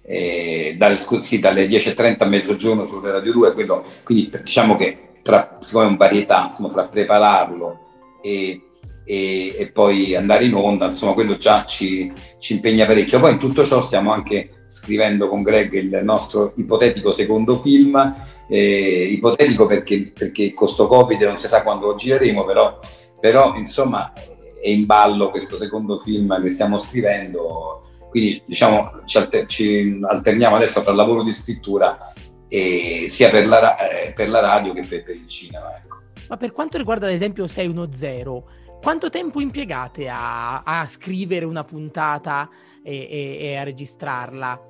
eh, 0.03 0.75
dalle, 0.77 0.97
sì, 1.19 1.39
dalle 1.39 1.67
10.30 1.67 2.15
a 2.19 2.25
mezzogiorno 2.27 2.85
sulle 2.85 3.11
Radio 3.11 3.33
2, 3.33 3.53
quello, 3.53 3.83
quindi 4.03 4.31
diciamo 4.41 4.77
che 4.77 5.04
tra, 5.25 5.57
un 5.71 5.97
varietà, 5.97 6.45
insomma, 6.49 6.69
fra 6.69 6.85
prepararlo 6.85 7.79
e, 8.21 8.61
e, 9.03 9.55
e, 9.57 9.71
poi 9.71 10.15
andare 10.15 10.45
in 10.45 10.53
onda, 10.53 10.85
insomma, 10.85 11.13
quello 11.13 11.35
già 11.35 11.65
ci, 11.65 12.13
ci, 12.38 12.53
impegna 12.53 12.85
parecchio. 12.85 13.19
Poi 13.19 13.31
in 13.31 13.39
tutto 13.39 13.65
ciò 13.65 13.83
stiamo 13.83 14.11
anche 14.11 14.65
scrivendo 14.67 15.27
con 15.27 15.41
Greg 15.41 15.73
il 15.73 15.99
nostro 16.03 16.53
ipotetico 16.57 17.11
secondo 17.11 17.59
film, 17.59 18.15
eh, 18.47 19.07
ipotetico 19.09 19.65
perché, 19.65 20.11
perché 20.15 20.53
costo 20.53 20.85
Covid 20.85 21.19
non 21.23 21.39
si 21.39 21.47
sa 21.47 21.63
quando 21.63 21.88
lo 21.88 21.95
gireremo, 21.95 22.45
però, 22.45 22.79
però 23.19 23.55
insomma 23.55 24.13
è 24.61 24.69
in 24.69 24.85
ballo 24.85 25.31
questo 25.31 25.57
secondo 25.57 25.99
film 26.01 26.39
che 26.39 26.49
stiamo 26.49 26.77
scrivendo, 26.77 27.81
quindi 28.11 28.43
diciamo 28.45 29.01
ci, 29.05 29.17
alter- 29.17 29.47
ci 29.47 29.99
alterniamo 30.03 30.55
adesso 30.55 30.83
tra 30.83 30.93
lavoro 30.93 31.23
di 31.23 31.33
scrittura 31.33 32.13
sia 32.47 33.29
per 33.29 33.47
la, 33.47 33.77
eh, 33.77 34.13
per 34.13 34.29
la 34.29 34.39
radio 34.39 34.73
che 34.73 34.84
per, 34.84 35.03
per 35.03 35.15
il 35.15 35.27
cinema. 35.27 35.75
Ecco. 35.77 35.95
Ma 36.29 36.38
per 36.38 36.51
quanto 36.51 36.77
riguarda 36.77 37.05
ad 37.05 37.13
esempio 37.13 37.47
610, 37.47 38.43
quanto 38.81 39.10
tempo 39.10 39.41
impiegate 39.41 40.08
a, 40.10 40.63
a 40.63 40.88
scrivere 40.88 41.45
una 41.45 41.63
puntata 41.63 42.49
e, 42.84 43.08
e, 43.10 43.38
e, 43.39 43.58
a 43.58 43.63
registrarla? 43.63 44.62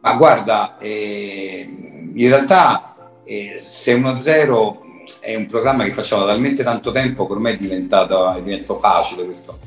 Ma 0.00 0.14
guarda, 0.14 0.76
eh, 0.78 1.68
in 2.14 2.28
realtà 2.28 3.20
eh, 3.24 3.60
610 3.62 4.86
è 5.20 5.34
un 5.34 5.46
programma 5.46 5.84
che 5.84 5.92
facciamo 5.92 6.24
da 6.24 6.32
talmente 6.32 6.62
tanto 6.62 6.92
tempo 6.92 7.26
che 7.26 7.32
ormai 7.32 7.54
è 7.54 7.58
diventato, 7.58 8.32
è 8.32 8.42
diventato 8.42 8.78
facile 8.78 9.24
questo. 9.24 9.58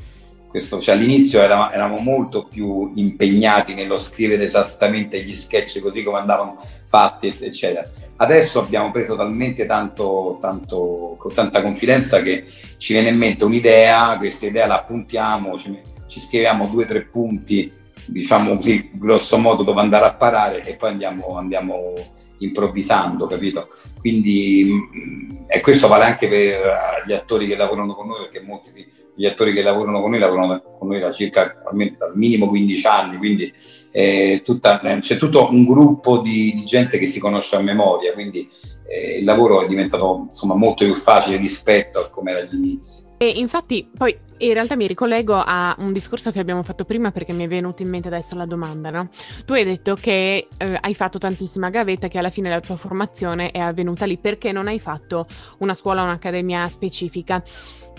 questo 0.48 0.80
cioè, 0.80 0.94
all'inizio 0.94 1.40
eravamo, 1.40 1.70
eravamo, 1.70 2.00
molto 2.00 2.44
più 2.44 2.92
impegnati 2.94 3.74
nello 3.74 3.98
scrivere 3.98 4.44
esattamente 4.44 5.22
gli 5.22 5.34
sketch 5.34 5.80
così 5.80 6.02
come 6.02 6.18
andavano 6.18 6.56
fatti, 6.92 7.34
eccetera. 7.40 7.88
Adesso 8.16 8.60
abbiamo 8.60 8.90
preso 8.90 9.16
talmente 9.16 9.64
tanto, 9.64 10.36
tanto, 10.38 11.16
con 11.18 11.32
tanta 11.32 11.62
confidenza 11.62 12.20
che 12.20 12.44
ci 12.76 12.92
viene 12.92 13.08
in 13.08 13.16
mente 13.16 13.44
un'idea, 13.44 14.18
questa 14.18 14.44
idea 14.44 14.66
la 14.66 14.80
appuntiamo, 14.80 15.58
ci, 15.58 15.76
ci 16.06 16.20
scriviamo 16.20 16.66
due 16.66 16.84
o 16.84 16.86
tre 16.86 17.02
punti, 17.06 17.72
diciamo 18.04 18.56
così, 18.56 18.90
grosso 18.92 19.38
modo 19.38 19.62
dove 19.62 19.80
andare 19.80 20.04
a 20.04 20.14
parare 20.14 20.66
e 20.66 20.76
poi 20.76 20.90
andiamo, 20.90 21.38
andiamo 21.38 21.94
improvvisando, 22.38 23.26
capito? 23.26 23.68
Quindi 23.98 24.66
mm, 24.70 25.36
e 25.46 25.60
questo 25.60 25.88
vale 25.88 26.04
anche 26.04 26.28
per 26.28 26.60
gli 27.06 27.12
attori 27.14 27.46
che 27.46 27.56
lavorano 27.56 27.94
con 27.94 28.06
noi, 28.06 28.28
perché 28.28 28.44
molti 28.46 28.70
degli 29.14 29.26
attori 29.26 29.52
che 29.52 29.62
lavorano 29.62 30.00
con 30.00 30.10
noi 30.10 30.18
lavorano 30.18 30.62
con 30.78 30.88
noi 30.88 31.00
da 31.00 31.12
circa 31.12 31.62
almeno 31.64 31.96
dal 31.98 32.16
minimo 32.16 32.48
15 32.48 32.86
anni, 32.86 33.16
quindi 33.16 33.52
eh, 33.90 34.42
tutta, 34.44 34.80
c'è 35.00 35.16
tutto 35.16 35.48
un 35.50 35.64
gruppo 35.64 36.18
di, 36.18 36.54
di, 36.54 36.64
gente 36.64 36.98
che 36.98 37.06
si 37.06 37.20
conosce 37.20 37.56
a 37.56 37.60
memoria, 37.60 38.12
quindi 38.12 38.48
eh, 38.86 39.18
il 39.18 39.24
lavoro 39.24 39.62
è 39.62 39.68
diventato 39.68 40.28
insomma, 40.30 40.54
molto 40.54 40.84
più 40.84 40.94
facile 40.94 41.36
rispetto 41.36 42.00
a 42.00 42.08
come 42.08 42.30
era 42.32 42.40
agli 42.40 42.54
inizi. 42.54 43.10
E 43.22 43.28
infatti 43.36 43.88
poi 43.96 44.18
in 44.38 44.52
realtà 44.52 44.74
mi 44.74 44.88
ricollego 44.88 45.34
a 45.34 45.76
un 45.78 45.92
discorso 45.92 46.32
che 46.32 46.40
abbiamo 46.40 46.64
fatto 46.64 46.84
prima 46.84 47.12
perché 47.12 47.32
mi 47.32 47.44
è 47.44 47.48
venuta 47.48 47.82
in 47.82 47.88
mente 47.88 48.08
adesso 48.08 48.34
la 48.36 48.46
domanda, 48.46 48.90
no? 48.90 49.08
Tu 49.44 49.52
hai 49.52 49.64
detto 49.64 49.94
che 49.94 50.48
eh, 50.56 50.78
hai 50.80 50.94
fatto 50.94 51.18
tantissima 51.18 51.70
gavetta, 51.70 52.08
che 52.08 52.18
alla 52.18 52.30
fine 52.30 52.50
la 52.50 52.60
tua 52.60 52.76
formazione 52.76 53.52
è 53.52 53.60
avvenuta 53.60 54.06
lì 54.06 54.18
perché 54.18 54.50
non 54.50 54.66
hai 54.66 54.80
fatto 54.80 55.28
una 55.58 55.74
scuola 55.74 56.02
un'accademia 56.02 56.66
specifica. 56.68 57.40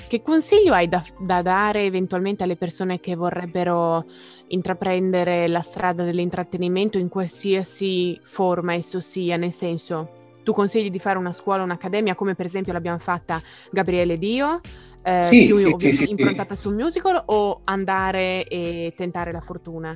Che 0.07 0.21
consiglio 0.21 0.73
hai 0.73 0.87
da, 0.87 1.03
da 1.19 1.41
dare 1.41 1.85
eventualmente 1.85 2.43
alle 2.43 2.55
persone 2.55 2.99
che 2.99 3.15
vorrebbero 3.15 4.05
intraprendere 4.47 5.47
la 5.47 5.61
strada 5.61 6.03
dell'intrattenimento 6.03 6.97
in 6.97 7.09
qualsiasi 7.09 8.19
forma 8.23 8.73
esso 8.73 8.99
sia, 8.99 9.37
nel 9.37 9.53
senso 9.53 10.21
tu 10.43 10.51
consigli 10.51 10.91
di 10.91 10.99
fare 10.99 11.17
una 11.17 11.31
scuola 11.31 11.63
un'accademia 11.63 12.15
come 12.15 12.35
per 12.35 12.45
esempio 12.45 12.73
l'abbiamo 12.73 12.97
fatta 12.97 13.41
Gabriele 13.71 14.17
Dio? 14.17 14.59
eh, 15.03 15.21
sì, 15.21 15.45
più 15.47 15.57
sì, 15.57 15.91
sì, 15.91 16.09
improntata 16.09 16.55
sul 16.55 16.75
musical 16.75 17.21
o 17.25 17.61
andare 17.65 18.47
e 18.47 18.93
tentare 18.95 19.31
la 19.31 19.41
fortuna? 19.41 19.93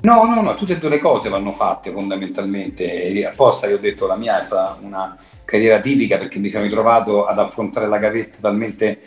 No, 0.00 0.24
no, 0.24 0.40
no, 0.40 0.54
tutte 0.54 0.74
e 0.74 0.78
due 0.78 0.90
le 0.90 1.00
cose 1.00 1.28
vanno 1.28 1.52
fatte 1.52 1.90
fondamentalmente. 1.90 3.02
E 3.02 3.24
apposta 3.24 3.66
io 3.66 3.76
ho 3.76 3.80
detto 3.80 4.06
la 4.06 4.16
mia 4.16 4.38
è 4.38 4.42
stata 4.42 4.78
una 4.80 5.16
carriera 5.44 5.80
tipica 5.80 6.18
perché 6.18 6.38
mi 6.38 6.48
sono 6.48 6.64
ritrovato 6.64 7.24
ad 7.24 7.38
affrontare 7.38 7.88
la 7.88 7.98
gavetta 7.98 8.38
talmente 8.40 9.00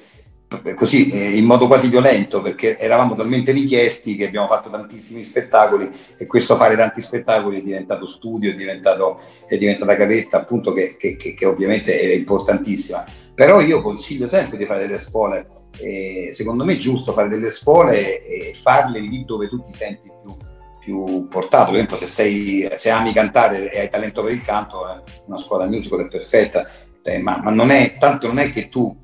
così 0.75 1.09
eh, 1.09 1.37
in 1.37 1.45
modo 1.45 1.67
quasi 1.67 1.87
violento 1.87 2.41
perché 2.41 2.77
eravamo 2.77 3.15
talmente 3.15 3.51
richiesti 3.51 4.15
che 4.15 4.27
abbiamo 4.27 4.47
fatto 4.47 4.69
tantissimi 4.69 5.23
spettacoli 5.23 5.89
e 6.17 6.25
questo 6.25 6.57
fare 6.57 6.75
tanti 6.75 7.01
spettacoli 7.01 7.59
è 7.59 7.63
diventato 7.63 8.07
studio, 8.07 8.51
è, 8.51 8.55
diventato, 8.55 9.21
è 9.47 9.57
diventata 9.57 9.95
gavetta 9.95 10.37
appunto 10.37 10.73
che, 10.73 10.97
che, 10.97 11.15
che, 11.15 11.33
che 11.33 11.45
ovviamente 11.45 11.99
è 11.99 12.13
importantissima 12.13 13.05
però 13.33 13.59
io 13.61 13.81
consiglio 13.81 14.29
sempre 14.29 14.57
di 14.57 14.65
fare 14.65 14.85
delle 14.85 14.97
scuole, 14.97 15.47
eh, 15.79 16.29
secondo 16.31 16.63
me 16.63 16.73
è 16.73 16.77
giusto 16.77 17.13
fare 17.13 17.29
delle 17.29 17.49
scuole 17.49 18.23
e 18.23 18.53
farle 18.53 18.99
lì 18.99 19.25
dove 19.25 19.47
tu 19.47 19.63
ti 19.63 19.73
senti 19.73 20.11
più, 20.21 20.35
più 20.79 21.27
portato. 21.27 21.71
Per 21.71 21.75
esempio, 21.75 21.97
se, 21.97 22.05
sei, 22.05 22.69
se, 22.75 22.89
ami 22.89 23.13
cantare 23.13 23.71
e 23.71 23.79
hai 23.79 23.89
talento 23.89 24.21
per 24.21 24.33
il 24.33 24.43
canto, 24.43 24.87
eh, 24.87 25.01
una 25.25 25.37
scuola 25.37 25.65
musical 25.65 26.01
è 26.01 26.07
perfetta, 26.07 26.69
eh, 27.01 27.19
ma, 27.19 27.41
ma 27.41 27.49
non 27.51 27.71
è, 27.71 27.97
tanto 27.97 28.27
non 28.27 28.37
è 28.37 28.51
che 28.51 28.69
tu 28.69 28.95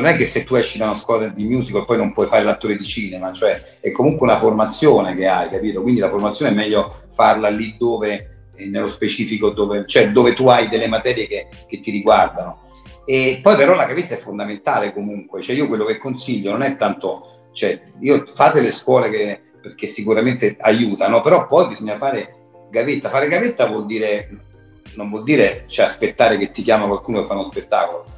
non 0.00 0.10
è 0.10 0.16
che 0.16 0.26
se 0.26 0.44
tu 0.44 0.54
esci 0.54 0.78
da 0.78 0.86
una 0.86 0.96
scuola 0.96 1.28
di 1.28 1.44
musical 1.44 1.84
poi 1.84 1.96
non 1.96 2.12
puoi 2.12 2.26
fare 2.26 2.44
l'attore 2.44 2.76
di 2.76 2.84
cinema, 2.84 3.32
cioè 3.32 3.78
è 3.80 3.90
comunque 3.90 4.26
una 4.26 4.38
formazione 4.38 5.14
che 5.16 5.26
hai, 5.26 5.48
capito? 5.48 5.82
Quindi 5.82 6.00
la 6.00 6.10
formazione 6.10 6.50
è 6.50 6.54
meglio 6.54 6.94
farla 7.12 7.48
lì 7.48 7.76
dove, 7.78 8.48
eh, 8.54 8.66
nello 8.66 8.90
specifico, 8.90 9.50
dove, 9.50 9.86
cioè 9.86 10.10
dove 10.10 10.34
tu 10.34 10.48
hai 10.48 10.68
delle 10.68 10.86
materie 10.86 11.26
che, 11.26 11.48
che 11.66 11.80
ti 11.80 11.90
riguardano. 11.90 12.64
E 13.06 13.40
poi 13.42 13.56
però 13.56 13.74
la 13.74 13.86
gavetta 13.86 14.14
è 14.14 14.18
fondamentale 14.18 14.92
comunque, 14.92 15.40
cioè 15.40 15.56
io 15.56 15.66
quello 15.66 15.84
che 15.84 15.98
consiglio 15.98 16.50
non 16.50 16.62
è 16.62 16.76
tanto, 16.76 17.48
cioè 17.52 17.80
io 18.00 18.24
fate 18.26 18.60
le 18.60 18.72
scuole 18.72 19.08
che, 19.08 19.40
perché 19.62 19.86
sicuramente 19.86 20.56
aiutano, 20.60 21.22
però 21.22 21.46
poi 21.46 21.68
bisogna 21.68 21.96
fare 21.96 22.34
gavetta. 22.70 23.08
Fare 23.08 23.28
gavetta 23.28 23.66
vuol 23.66 23.86
dire, 23.86 24.28
non 24.96 25.08
vuol 25.08 25.22
dire 25.22 25.64
cioè, 25.68 25.86
aspettare 25.86 26.36
che 26.36 26.50
ti 26.50 26.62
chiama 26.62 26.86
qualcuno 26.86 27.20
che 27.20 27.26
fa 27.26 27.34
uno 27.34 27.48
spettacolo. 27.50 28.15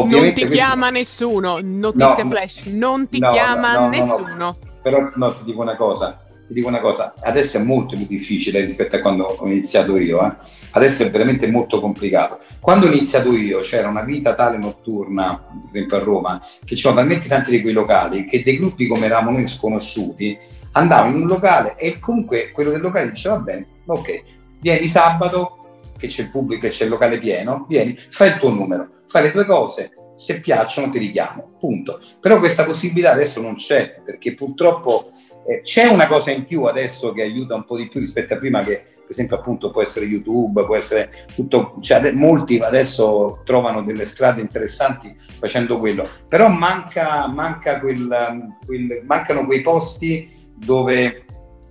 Ovviamente 0.00 0.24
non 0.24 0.34
ti 0.34 0.46
questo... 0.46 0.54
chiama 0.54 0.90
nessuno, 0.90 1.58
notizia 1.62 2.24
no, 2.24 2.30
flash, 2.30 2.62
non 2.66 3.08
ti 3.08 3.18
no, 3.18 3.32
chiama 3.32 3.78
no, 3.78 3.88
nessuno. 3.88 4.56
Però 4.82 5.10
no, 5.14 5.34
ti 5.34 5.44
dico 5.44 5.60
una 5.60 5.76
cosa, 5.76 6.20
ti 6.46 6.54
dico 6.54 6.68
una 6.68 6.80
cosa, 6.80 7.14
adesso 7.20 7.56
è 7.56 7.62
molto 7.62 7.96
più 7.96 8.06
difficile 8.06 8.60
rispetto 8.60 8.96
a 8.96 9.00
quando 9.00 9.24
ho 9.24 9.46
iniziato 9.46 9.96
io, 9.96 10.24
eh? 10.24 10.34
adesso 10.72 11.02
è 11.02 11.10
veramente 11.10 11.50
molto 11.50 11.80
complicato. 11.80 12.38
Quando 12.60 12.86
ho 12.86 12.90
iniziato 12.90 13.32
io 13.32 13.60
c'era 13.60 13.88
una 13.88 14.02
vita 14.02 14.34
tale 14.34 14.56
notturna, 14.58 15.44
per 15.48 15.70
esempio 15.72 15.96
a 15.96 16.00
Roma, 16.00 16.42
che 16.64 16.74
c'erano 16.74 17.00
talmente 17.00 17.28
tanti 17.28 17.50
di 17.50 17.62
quei 17.62 17.72
locali 17.72 18.26
che 18.26 18.42
dei 18.42 18.58
gruppi 18.58 18.86
come 18.86 19.06
eravamo 19.06 19.30
noi 19.32 19.48
sconosciuti 19.48 20.38
andavano 20.72 21.16
in 21.16 21.22
un 21.22 21.26
locale 21.26 21.74
e 21.76 21.98
comunque 21.98 22.50
quello 22.52 22.70
del 22.70 22.80
locale 22.80 23.10
diceva 23.10 23.36
va 23.36 23.40
bene, 23.40 23.66
ok, 23.86 24.22
vieni 24.60 24.88
sabato 24.88 25.55
che 25.96 26.08
c'è 26.08 26.22
il 26.22 26.30
pubblico 26.30 26.66
e 26.66 26.70
c'è 26.70 26.84
il 26.84 26.90
locale 26.90 27.18
pieno, 27.18 27.66
vieni, 27.68 27.96
fai 27.96 28.28
il 28.28 28.38
tuo 28.38 28.50
numero, 28.50 28.88
fai 29.08 29.24
le 29.24 29.32
tue 29.32 29.44
cose, 29.44 29.92
se 30.16 30.40
piacciono 30.40 30.90
ti 30.90 30.98
richiamo, 30.98 31.56
punto. 31.58 32.00
Però 32.20 32.38
questa 32.38 32.64
possibilità 32.64 33.12
adesso 33.12 33.40
non 33.40 33.56
c'è 33.56 34.00
perché 34.04 34.34
purtroppo 34.34 35.10
eh, 35.46 35.62
c'è 35.62 35.86
una 35.86 36.06
cosa 36.06 36.30
in 36.30 36.44
più 36.44 36.64
adesso 36.64 37.12
che 37.12 37.22
aiuta 37.22 37.54
un 37.54 37.64
po' 37.64 37.76
di 37.76 37.88
più 37.88 38.00
rispetto 38.00 38.34
a 38.34 38.38
prima 38.38 38.64
che 38.64 38.94
per 39.06 39.14
esempio 39.14 39.36
appunto 39.36 39.70
può 39.70 39.82
essere 39.82 40.06
YouTube, 40.06 40.64
può 40.64 40.74
essere 40.74 41.10
tutto, 41.32 41.76
cioè, 41.80 42.10
molti 42.10 42.58
adesso 42.58 43.42
trovano 43.44 43.82
delle 43.82 44.04
strade 44.04 44.40
interessanti 44.40 45.14
facendo 45.38 45.78
quello, 45.78 46.02
però 46.28 46.48
manca, 46.48 47.28
manca 47.28 47.78
quel, 47.78 48.56
quel, 48.66 49.02
mancano 49.06 49.46
quei 49.46 49.60
posti 49.60 50.50
dove, 50.56 51.24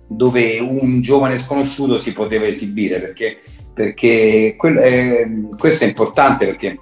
dove, 0.08 0.58
un 0.60 1.02
giovane 1.02 1.36
sconosciuto 1.36 1.98
si 1.98 2.14
poteva 2.14 2.46
esibire, 2.46 3.00
perché, 3.00 3.40
perché 3.76 4.54
quel, 4.56 4.78
eh, 4.78 5.28
questo 5.58 5.84
è 5.84 5.86
importante 5.86 6.46
perché 6.46 6.78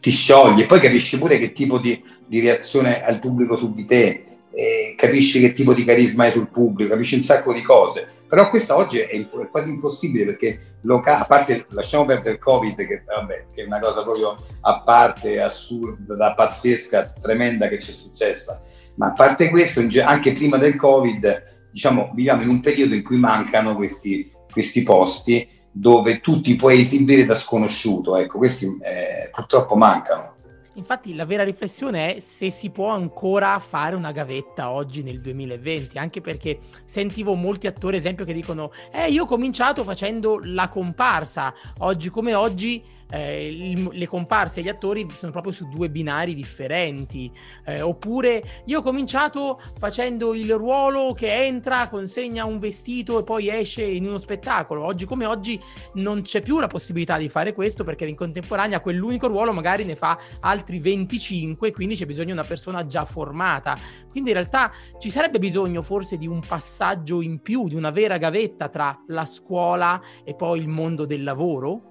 ti 0.00 0.10
scioglie, 0.10 0.64
poi 0.64 0.80
capisci 0.80 1.18
pure 1.18 1.38
che 1.38 1.52
tipo 1.52 1.78
di, 1.78 2.02
di 2.26 2.40
reazione 2.40 3.04
ha 3.04 3.10
il 3.10 3.18
pubblico 3.18 3.54
su 3.54 3.74
di 3.74 3.84
te, 3.84 4.24
eh, 4.50 4.94
capisci 4.96 5.40
che 5.40 5.52
tipo 5.52 5.74
di 5.74 5.84
carisma 5.84 6.24
hai 6.24 6.30
sul 6.30 6.48
pubblico, 6.48 6.92
capisci 6.92 7.16
un 7.16 7.22
sacco 7.22 7.52
di 7.52 7.60
cose. 7.60 8.08
Però 8.26 8.48
questa 8.48 8.76
oggi 8.76 8.98
è, 9.00 9.08
è 9.08 9.48
quasi 9.50 9.68
impossibile 9.68 10.24
perché, 10.24 10.76
loca- 10.82 11.18
a 11.18 11.26
parte 11.26 11.66
lasciamo 11.68 12.06
perdere 12.06 12.36
il 12.36 12.40
Covid, 12.40 12.76
che, 12.76 13.02
vabbè, 13.04 13.46
che, 13.52 13.62
è 13.62 13.66
una 13.66 13.80
cosa 13.80 14.02
proprio 14.02 14.38
a 14.62 14.80
parte, 14.80 15.38
assurda, 15.42 16.32
pazzesca, 16.32 17.12
tremenda 17.20 17.68
che 17.68 17.78
ci 17.78 17.90
è 17.90 17.94
successa. 17.94 18.62
Ma 18.94 19.08
a 19.08 19.12
parte 19.12 19.50
questo, 19.50 19.82
anche 20.02 20.32
prima 20.32 20.56
del 20.56 20.76
Covid, 20.76 21.68
diciamo, 21.70 22.12
viviamo 22.14 22.40
in 22.40 22.48
un 22.48 22.60
periodo 22.60 22.94
in 22.94 23.02
cui 23.02 23.18
mancano 23.18 23.76
questi, 23.76 24.32
questi 24.50 24.82
posti 24.82 25.58
dove 25.70 26.20
tu 26.20 26.40
ti 26.40 26.56
puoi 26.56 26.80
esibire 26.80 27.24
da 27.24 27.34
sconosciuto. 27.34 28.16
Ecco, 28.16 28.38
questi 28.38 28.66
eh, 28.66 29.30
purtroppo 29.32 29.76
mancano. 29.76 30.38
Infatti 30.74 31.14
la 31.14 31.26
vera 31.26 31.42
riflessione 31.42 32.14
è 32.14 32.20
se 32.20 32.50
si 32.50 32.70
può 32.70 32.88
ancora 32.88 33.58
fare 33.58 33.96
una 33.96 34.12
gavetta 34.12 34.70
oggi 34.70 35.02
nel 35.02 35.20
2020, 35.20 35.98
anche 35.98 36.20
perché 36.20 36.60
sentivo 36.84 37.34
molti 37.34 37.66
attori, 37.66 37.96
esempio, 37.96 38.24
che 38.24 38.32
dicono, 38.32 38.70
eh, 38.92 39.10
io 39.10 39.24
ho 39.24 39.26
cominciato 39.26 39.82
facendo 39.82 40.40
la 40.42 40.68
comparsa, 40.68 41.52
oggi 41.78 42.08
come 42.08 42.34
oggi 42.34 42.82
eh, 43.10 43.48
il, 43.48 43.88
le 43.92 44.06
comparse 44.06 44.60
e 44.60 44.62
gli 44.62 44.68
attori 44.68 45.06
sono 45.12 45.32
proprio 45.32 45.52
su 45.52 45.68
due 45.68 45.90
binari 45.90 46.34
differenti. 46.34 47.30
Eh, 47.64 47.80
oppure 47.80 48.62
io 48.66 48.78
ho 48.78 48.82
cominciato 48.82 49.60
facendo 49.78 50.34
il 50.34 50.54
ruolo 50.54 51.12
che 51.12 51.44
entra, 51.44 51.88
consegna 51.88 52.44
un 52.44 52.58
vestito 52.58 53.18
e 53.18 53.24
poi 53.24 53.48
esce 53.48 53.82
in 53.82 54.06
uno 54.06 54.18
spettacolo. 54.18 54.84
Oggi 54.84 55.04
come 55.04 55.26
oggi 55.26 55.60
non 55.94 56.22
c'è 56.22 56.42
più 56.42 56.58
la 56.58 56.68
possibilità 56.68 57.18
di 57.18 57.28
fare 57.28 57.52
questo 57.52 57.84
perché 57.84 58.06
in 58.06 58.16
contemporanea 58.16 58.80
quell'unico 58.80 59.26
ruolo 59.26 59.52
magari 59.52 59.84
ne 59.84 59.96
fa 59.96 60.18
altri 60.40 60.78
25, 60.78 61.72
quindi 61.72 61.96
c'è 61.96 62.06
bisogno 62.06 62.26
di 62.26 62.32
una 62.32 62.44
persona 62.44 62.84
già 62.84 63.04
formata. 63.04 63.76
Quindi 64.10 64.30
in 64.30 64.36
realtà 64.36 64.72
ci 64.98 65.10
sarebbe 65.10 65.38
bisogno 65.38 65.82
forse 65.82 66.16
di 66.16 66.26
un 66.26 66.40
passaggio 66.40 67.20
in 67.20 67.40
più, 67.40 67.68
di 67.68 67.74
una 67.74 67.90
vera 67.90 68.18
gavetta 68.18 68.68
tra 68.68 69.02
la 69.08 69.24
scuola 69.24 70.00
e 70.24 70.34
poi 70.34 70.60
il 70.60 70.68
mondo 70.68 71.04
del 71.04 71.22
lavoro? 71.22 71.89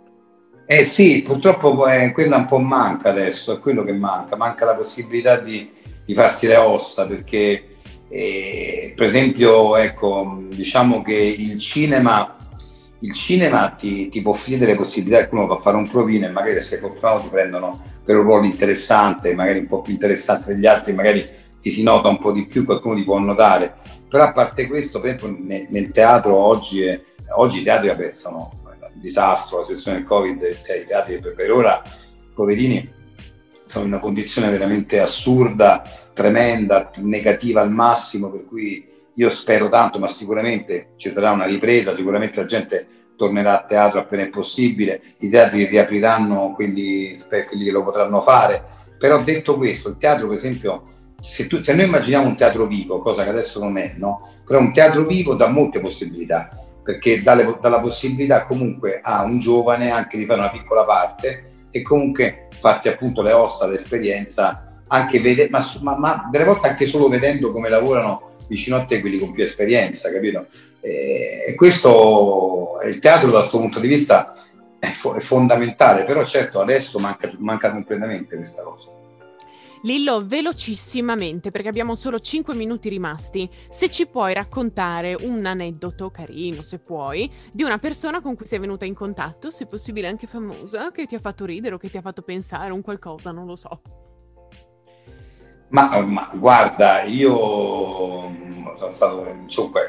Eh 0.71 0.83
sì, 0.83 1.23
purtroppo 1.23 1.87
eh, 1.87 2.11
quella 2.11 2.37
un 2.37 2.45
po' 2.45 2.59
manca 2.59 3.09
adesso, 3.09 3.55
è 3.55 3.59
quello 3.59 3.83
che 3.83 3.91
manca, 3.91 4.35
manca 4.35 4.65
la 4.65 4.75
possibilità 4.75 5.39
di, 5.39 5.67
di 6.05 6.13
farsi 6.13 6.45
le 6.45 6.57
ossa 6.57 7.07
perché 7.07 7.77
eh, 8.07 8.93
per 8.95 9.07
esempio 9.07 9.75
ecco, 9.77 10.43
diciamo 10.47 11.01
che 11.01 11.15
il 11.15 11.57
cinema 11.57 12.37
il 12.99 13.13
cinema 13.13 13.69
ti, 13.69 14.09
ti 14.09 14.21
può 14.21 14.33
offrire 14.33 14.59
delle 14.59 14.75
possibilità 14.75 15.27
che 15.27 15.33
uno 15.33 15.47
va 15.47 15.55
a 15.55 15.59
fare 15.59 15.75
un 15.75 15.89
provino 15.89 16.27
e 16.27 16.29
magari 16.29 16.53
se 16.57 16.61
sei 16.61 16.79
fortunato 16.79 17.23
ti 17.23 17.29
prendono 17.29 17.83
per 18.05 18.17
un 18.17 18.23
ruolo 18.25 18.45
interessante, 18.45 19.33
magari 19.33 19.57
un 19.57 19.67
po' 19.67 19.81
più 19.81 19.93
interessante 19.93 20.53
degli 20.53 20.67
altri, 20.67 20.93
magari 20.93 21.27
ti 21.59 21.71
si 21.71 21.81
nota 21.81 22.09
un 22.09 22.19
po' 22.19 22.31
di 22.31 22.45
più, 22.45 22.63
qualcuno 22.63 22.93
ti 22.93 23.03
può 23.05 23.17
notare. 23.17 23.73
Però 24.07 24.23
a 24.23 24.33
parte 24.33 24.67
questo, 24.67 24.99
per 25.01 25.15
esempio, 25.15 25.35
nel, 25.43 25.65
nel 25.69 25.89
teatro 25.89 26.35
oggi, 26.35 26.83
è, 26.83 27.01
oggi 27.35 27.61
i 27.61 27.63
teatri 27.63 27.87
vabbè, 27.87 28.11
sono 28.11 28.59
disastro, 28.99 29.59
la 29.59 29.65
situazione 29.65 29.97
del 29.97 30.05
Covid, 30.05 30.41
i 30.41 30.85
teatri 30.85 31.19
per, 31.19 31.35
per 31.35 31.51
ora, 31.51 31.81
poverini, 32.33 32.97
sono 33.63 33.85
in 33.85 33.91
una 33.91 34.01
condizione 34.01 34.49
veramente 34.49 34.99
assurda, 34.99 35.83
tremenda, 36.13 36.91
negativa 36.97 37.61
al 37.61 37.71
massimo, 37.71 38.31
per 38.31 38.45
cui 38.45 38.87
io 39.13 39.29
spero 39.29 39.69
tanto, 39.69 39.99
ma 39.99 40.07
sicuramente 40.07 40.93
ci 40.95 41.11
sarà 41.11 41.31
una 41.31 41.45
ripresa, 41.45 41.95
sicuramente 41.95 42.39
la 42.39 42.45
gente 42.45 42.87
tornerà 43.15 43.59
a 43.59 43.65
teatro 43.65 43.99
appena 43.99 44.23
è 44.23 44.29
possibile, 44.29 45.01
i 45.19 45.29
teatri 45.29 45.65
riapriranno 45.65 46.53
quelli, 46.55 47.17
quelli 47.27 47.65
che 47.65 47.71
lo 47.71 47.83
potranno 47.83 48.21
fare. 48.21 48.63
Però 48.97 49.21
detto 49.21 49.57
questo, 49.57 49.89
il 49.89 49.97
teatro 49.97 50.27
per 50.27 50.37
esempio, 50.37 50.83
se, 51.19 51.47
tu, 51.47 51.61
se 51.61 51.73
noi 51.73 51.85
immaginiamo 51.85 52.27
un 52.27 52.37
teatro 52.37 52.65
vivo, 52.65 53.01
cosa 53.01 53.23
che 53.23 53.29
adesso 53.29 53.59
non 53.59 53.77
è, 53.77 53.93
no? 53.97 54.27
però 54.45 54.59
un 54.59 54.73
teatro 54.73 55.05
vivo 55.05 55.35
dà 55.35 55.49
molte 55.49 55.79
possibilità, 55.81 56.49
perché 56.83 57.21
dà, 57.21 57.35
le, 57.35 57.57
dà 57.61 57.69
la 57.69 57.79
possibilità 57.79 58.45
comunque 58.45 58.99
a 59.01 59.23
un 59.23 59.39
giovane 59.39 59.91
anche 59.91 60.17
di 60.17 60.25
fare 60.25 60.39
una 60.39 60.49
piccola 60.49 60.85
parte 60.85 61.49
e 61.71 61.81
comunque 61.81 62.47
farsi 62.59 62.87
appunto 62.87 63.21
le 63.21 63.31
ossa, 63.31 63.67
l'esperienza, 63.67 64.81
anche 64.87 65.19
vedere, 65.19 65.49
ma, 65.49 65.63
ma, 65.81 65.97
ma 65.97 66.27
delle 66.31 66.45
volte 66.45 66.67
anche 66.67 66.85
solo 66.87 67.07
vedendo 67.07 67.51
come 67.51 67.69
lavorano 67.69 68.37
vicino 68.47 68.75
a 68.75 68.85
te 68.85 68.99
quelli 68.99 69.19
con 69.19 69.31
più 69.31 69.43
esperienza, 69.43 70.11
capito? 70.11 70.47
E, 70.81 71.53
questo, 71.55 72.77
il 72.85 72.99
teatro 72.99 73.29
da 73.29 73.39
questo 73.39 73.59
punto 73.59 73.79
di 73.79 73.87
vista 73.87 74.33
è, 74.79 74.87
fo- 74.87 75.13
è 75.13 75.19
fondamentale, 75.19 76.05
però 76.05 76.23
certo 76.25 76.59
adesso 76.59 76.97
manca, 76.99 77.31
manca 77.37 77.71
completamente 77.71 78.35
questa 78.35 78.63
cosa. 78.63 78.98
Lillo, 79.83 80.25
velocissimamente, 80.25 81.51
perché 81.51 81.69
abbiamo 81.69 81.95
solo 81.95 82.19
5 82.19 82.53
minuti 82.53 82.89
rimasti, 82.89 83.49
se 83.69 83.89
ci 83.89 84.07
puoi 84.07 84.33
raccontare 84.33 85.15
un 85.15 85.45
aneddoto 85.45 86.09
carino, 86.09 86.61
se 86.63 86.79
puoi, 86.79 87.31
di 87.53 87.63
una 87.63 87.77
persona 87.77 88.19
con 88.19 88.35
cui 88.35 88.45
sei 88.45 88.59
venuta 88.59 88.83
in 88.83 88.93
contatto, 88.93 89.51
se 89.51 89.67
possibile 89.67 90.07
anche 90.07 90.27
famosa, 90.27 90.91
che 90.91 91.05
ti 91.05 91.15
ha 91.15 91.19
fatto 91.19 91.45
ridere 91.45 91.75
o 91.75 91.77
che 91.77 91.89
ti 91.89 91.97
ha 91.97 92.01
fatto 92.01 92.23
pensare 92.23 92.73
un 92.73 92.81
qualcosa, 92.81 93.31
non 93.31 93.45
lo 93.45 93.55
so. 93.55 93.81
Ma, 95.69 96.01
ma 96.01 96.29
guarda, 96.33 97.03
io 97.03 98.27
mm, 98.27 98.75
sono 98.75 98.91
stato 98.91 99.27
insomma, 99.29 99.79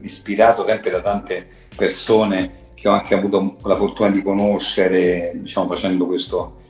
ispirato 0.00 0.64
sempre 0.64 0.90
da 0.90 1.02
tante 1.02 1.48
persone 1.76 2.70
che 2.74 2.88
ho 2.88 2.92
anche 2.92 3.14
avuto 3.14 3.58
la 3.62 3.76
fortuna 3.76 4.10
di 4.10 4.22
conoscere, 4.22 5.32
diciamo, 5.34 5.66
facendo 5.66 6.06
questo, 6.06 6.60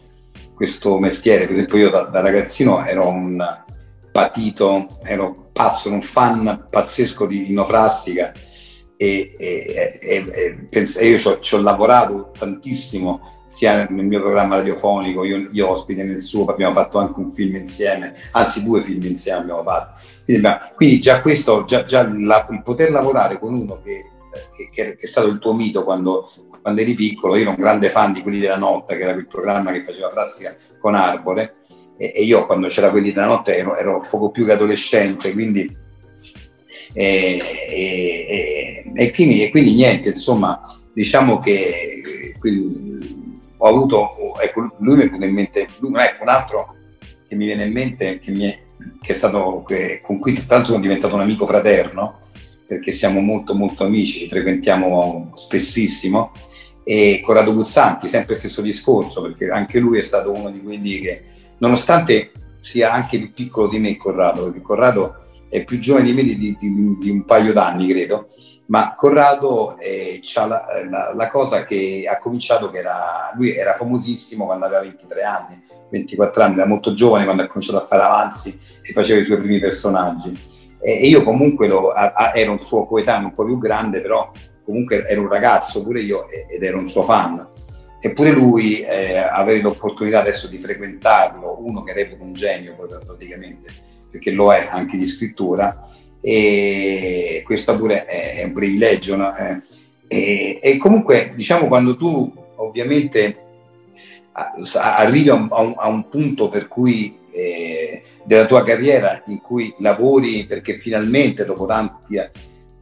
questo 0.55 0.99
mestiere. 0.99 1.47
Per 1.47 1.53
esempio, 1.53 1.79
io 1.79 1.91
da, 1.91 2.05
da, 2.05 2.21
ragazzino 2.21 2.85
ero 2.85 3.09
un 3.09 3.45
patito, 4.11 4.99
ero 5.03 5.51
pazzo, 5.53 5.91
un 5.91 6.03
fan 6.03 6.67
pazzesco 6.71 7.27
di 7.27 7.51
Innofrastica 7.51 8.33
e, 8.97 9.35
e, 9.37 9.99
e, 10.01 10.89
e 10.97 11.09
io 11.09 11.39
ci 11.41 11.55
ho, 11.55 11.61
lavorato 11.61 12.33
tantissimo 12.39 13.31
sia 13.49 13.87
nel 13.91 14.07
mio 14.07 14.21
programma 14.21 14.57
radiofonico, 14.57 15.25
io, 15.25 15.49
io 15.53 15.69
ospite 15.69 16.05
nel 16.05 16.23
suo, 16.23 16.47
abbiamo 16.47 16.73
fatto 16.73 16.99
anche 16.99 17.21
un 17.21 17.31
film 17.31 17.57
insieme, 17.57 18.15
anzi 18.31 18.65
due 18.65 18.81
film 18.81 19.05
insieme 19.05 19.41
abbiamo 19.41 19.63
fatto. 19.63 20.01
Quindi, 20.25 20.49
quindi 20.75 21.01
già 21.01 21.21
questo, 21.21 21.65
già, 21.65 21.85
già 21.85 22.09
la, 22.11 22.47
il 22.51 22.63
poter 22.63 22.91
lavorare 22.91 23.39
con 23.39 23.53
uno 23.53 23.83
che, 23.83 24.07
che, 24.55 24.71
che, 24.71 24.97
è 24.99 25.07
stato 25.07 25.27
il 25.27 25.39
tuo 25.39 25.53
mito 25.53 25.85
quando, 25.85 26.31
quando, 26.63 26.81
eri 26.81 26.95
piccolo, 26.95 27.37
io 27.37 27.43
ero 27.43 27.51
un 27.51 27.57
grande 27.57 27.91
fan 27.91 28.13
di 28.13 28.23
quelli 28.23 28.39
della 28.39 28.57
notte, 28.57 28.97
che 28.97 29.03
era 29.03 29.13
il 29.13 29.27
programma 29.27 29.73
che 29.73 29.85
faceva 29.85 30.11
Frassica 30.11 30.57
con 30.79 30.95
Arbore, 30.95 31.57
e, 31.99 32.13
e 32.15 32.23
io 32.23 32.47
quando 32.47 32.69
c'era 32.69 32.91
quelli 32.91 33.13
della 33.13 33.27
notte 33.27 33.57
ero, 33.57 33.77
ero 33.77 34.07
poco 34.09 34.31
più 34.31 34.47
che 34.47 34.53
adolescente, 34.53 35.33
quindi 35.33 35.81
e, 36.95 37.39
e, 37.69 38.93
e, 38.95 39.13
quindi, 39.13 39.43
e, 39.43 39.51
quindi, 39.51 39.75
niente, 39.75 40.11
insomma, 40.11 40.61
diciamo 40.93 41.39
che 41.41 42.03
ho 43.57 43.69
avuto, 43.69 44.39
ecco, 44.41 44.77
lui 44.79 44.97
mi 44.97 45.09
viene 45.09 45.27
in 45.27 45.35
mente, 45.35 45.69
lui, 45.79 45.95
ecco, 45.97 46.23
un 46.23 46.29
altro 46.29 46.77
che 47.29 47.37
mi 47.37 47.47
viene 47.47 47.65
in 47.65 47.73
mente, 47.73 48.19
che, 48.19 48.33
è, 48.33 48.59
che 49.01 49.13
è 49.13 49.15
stato, 49.15 49.63
che, 49.67 50.01
con 50.03 50.19
cui 50.19 50.33
tra 50.35 50.57
l'altro 50.57 50.73
sono 50.73 50.83
diventato 50.83 51.15
un 51.15 51.21
amico 51.21 51.47
fraterno, 51.47 52.21
perché 52.67 52.93
siamo 52.93 53.21
molto 53.21 53.55
molto 53.55 53.85
amici, 53.85 54.21
ci 54.21 54.29
frequentiamo 54.29 55.33
spessissimo, 55.35 56.33
e 56.85 57.21
Corrado 57.25 57.55
Guzzanti, 57.55 58.09
sempre 58.09 58.35
il 58.35 58.39
stesso 58.39 58.63
discorso, 58.63 59.23
perché 59.23 59.49
anche 59.49 59.79
lui 59.79 59.99
è 59.99 60.03
stato 60.03 60.33
uno 60.33 60.51
di 60.51 60.63
quelli 60.63 61.01
che, 61.01 61.25
nonostante 61.59 62.33
sia 62.59 62.93
anche 62.93 63.19
più 63.19 63.33
piccolo 63.33 63.69
di 63.69 63.79
me 63.79 63.97
Corrado, 63.97 64.45
perché 64.45 64.61
Corrado 64.61 65.17
è 65.49 65.65
più 65.65 65.79
giovane 65.79 66.07
di 66.07 66.13
me 66.13 66.23
di, 66.23 66.37
di, 66.37 66.57
di 66.99 67.11
un 67.11 67.25
paio 67.25 67.53
d'anni, 67.53 67.89
credo, 67.89 68.29
ma 68.67 68.95
Corrado 68.97 69.77
eh, 69.79 70.21
ha 70.35 70.47
la, 70.47 70.65
la, 70.89 71.15
la, 71.15 71.31
cosa 71.31 71.65
che 71.65 72.07
ha 72.09 72.19
cominciato 72.19 72.71
che 72.71 72.79
era, 72.79 73.33
lui 73.35 73.55
era 73.55 73.75
famosissimo 73.75 74.47
quando 74.47 74.65
aveva 74.65 74.81
23 74.81 75.23
anni, 75.23 75.63
24 75.91 76.43
anni, 76.43 76.55
era 76.55 76.67
molto 76.67 76.95
giovane 76.95 77.25
quando 77.25 77.43
ha 77.43 77.49
cominciato 77.49 77.83
a 77.83 77.87
fare 77.87 78.03
avanzi 78.03 78.59
e 78.81 78.93
faceva 78.93 79.21
i 79.21 79.25
suoi 79.25 79.39
primi 79.39 79.59
personaggi. 79.59 80.51
E, 80.81 81.03
e 81.03 81.07
io 81.07 81.23
comunque 81.23 81.69
lo, 81.69 81.91
a, 81.91 82.13
a, 82.13 82.33
ero 82.35 82.53
un 82.53 82.63
suo 82.63 82.87
coetaneo 82.87 83.29
un 83.29 83.35
po' 83.35 83.45
più 83.45 83.59
grande, 83.59 84.01
però 84.01 84.31
comunque 84.65 85.07
ero 85.07 85.23
un 85.23 85.29
ragazzo 85.29 85.83
pure 85.83 86.01
io 86.01 86.27
ed 86.29 86.63
ero 86.63 86.79
un 86.79 86.89
suo 86.89 87.03
fan. 87.03 87.49
Eppure 88.01 88.31
lui, 88.31 88.81
eh, 88.81 89.17
avere 89.17 89.61
l'opportunità 89.61 90.21
adesso 90.21 90.49
di 90.49 90.59
frequentarlo, 90.59 91.59
uno 91.61 91.85
che 91.85 91.93
reputo 91.93 92.25
un 92.25 92.33
genio 92.33 92.75
poi 92.75 92.89
praticamente, 92.89 93.73
perché 94.11 94.33
lo 94.33 94.53
è 94.53 94.67
anche 94.69 94.97
di 94.97 95.07
scrittura, 95.07 95.85
e 96.21 97.43
questo 97.45 97.77
pure 97.77 98.05
è 98.07 98.43
un 98.43 98.53
privilegio. 98.53 99.17
No? 99.17 99.37
Eh, 99.37 99.63
e, 100.09 100.59
e, 100.61 100.77
comunque, 100.79 101.33
diciamo, 101.37 101.69
quando 101.69 101.97
tu 101.97 102.33
ovviamente 102.57 103.39
arrivi 104.33 105.29
a 105.29 105.35
un, 105.35 105.75
a 105.77 105.89
un, 105.89 106.09
punto 106.09 106.49
per 106.49 106.69
cui 106.69 107.19
eh, 107.33 108.03
della 108.25 108.47
tua 108.47 108.63
carriera 108.63 109.23
in 109.27 109.41
cui 109.41 109.75
lavori 109.79 110.47
perché 110.47 110.79
finalmente 110.79 111.45
dopo 111.45 111.67
tanti, 111.67 112.19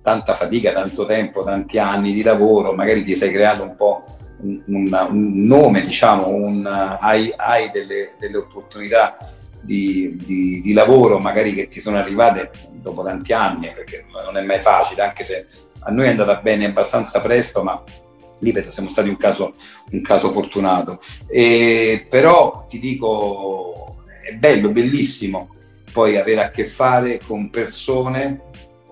tanta 0.03 0.35
fatica, 0.35 0.73
tanto 0.73 1.05
tempo, 1.05 1.45
tanti 1.45 1.79
anni 1.79 2.13
di 2.13 2.23
lavoro, 2.23 2.73
magari 2.73 3.03
ti 3.03 3.17
sei 3.17 3.31
creato 3.31 3.63
un 3.63 3.77
po' 3.77 4.05
un, 4.43 4.63
un, 4.67 5.09
un 5.11 5.45
nome, 5.47 5.83
diciamo, 5.83 6.29
un, 6.29 6.67
hai, 6.67 7.33
hai 7.37 7.71
delle, 7.71 8.15
delle 8.19 8.39
opportunità 8.39 9.17
di, 9.61 10.17
di, 10.25 10.63
di, 10.63 10.73
lavoro 10.73 11.19
magari 11.19 11.53
che 11.53 11.69
ti 11.69 11.81
sono 11.81 11.99
arrivate 11.99 12.51
dopo 12.73 13.03
tanti 13.03 13.33
anni, 13.33 13.71
perché 13.75 14.07
non 14.25 14.37
è 14.37 14.43
mai 14.43 14.61
facile, 14.61 15.03
anche 15.03 15.25
se 15.25 15.47
a 15.81 15.91
noi 15.91 16.07
è 16.07 16.11
andata 16.11 16.41
bene 16.41 16.67
abbastanza 16.67 17.21
presto, 17.21 17.63
ma 17.63 17.83
ripeto, 18.39 18.71
siamo 18.71 18.89
stati 18.89 19.09
un 19.09 19.19
caso, 19.19 19.55
un 19.91 20.01
caso 20.01 20.33
fortunato. 20.33 21.01
E, 21.27 22.07
però 22.09 22.67
ti 22.69 22.79
dico, 22.79 23.97
è 24.27 24.35
bello, 24.35 24.71
bellissimo 24.71 25.55
poi 25.93 26.17
avere 26.17 26.45
a 26.45 26.51
che 26.51 26.67
fare 26.67 27.21
con 27.25 27.51
persone 27.51 28.50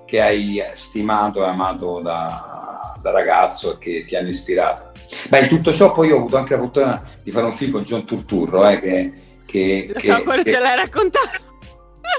che 0.08 0.22
hai 0.22 0.62
stimato 0.72 1.44
e 1.44 1.48
amato 1.48 2.00
da, 2.00 2.98
da 3.00 3.10
ragazzo 3.10 3.74
e 3.74 3.78
che 3.78 4.04
ti 4.06 4.16
hanno 4.16 4.28
ispirato. 4.28 4.92
Beh, 5.28 5.40
in 5.40 5.48
tutto 5.48 5.72
ciò 5.72 5.92
poi 5.92 6.10
ho 6.10 6.16
avuto 6.16 6.38
anche 6.38 6.54
la 6.54 6.60
fortuna 6.60 7.02
di 7.22 7.30
fare 7.30 7.46
un 7.46 7.54
film 7.54 7.72
con 7.72 7.82
John 7.82 8.04
Turturro, 8.06 8.66
eh, 8.66 8.80
che 8.80 9.12
che, 9.48 9.90
Lo 9.94 9.98
so, 9.98 10.22
quello 10.22 10.42
che, 10.42 10.52
ce 10.52 10.58
l'hai 10.58 10.76
raccontato. 10.76 11.46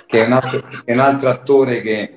Che 0.08 0.24
è 0.24 0.26
un 0.26 0.32
altro, 0.32 0.62
è 0.84 0.94
un 0.94 1.00
altro 1.00 1.30
attore 1.30 1.82
che, 1.82 2.14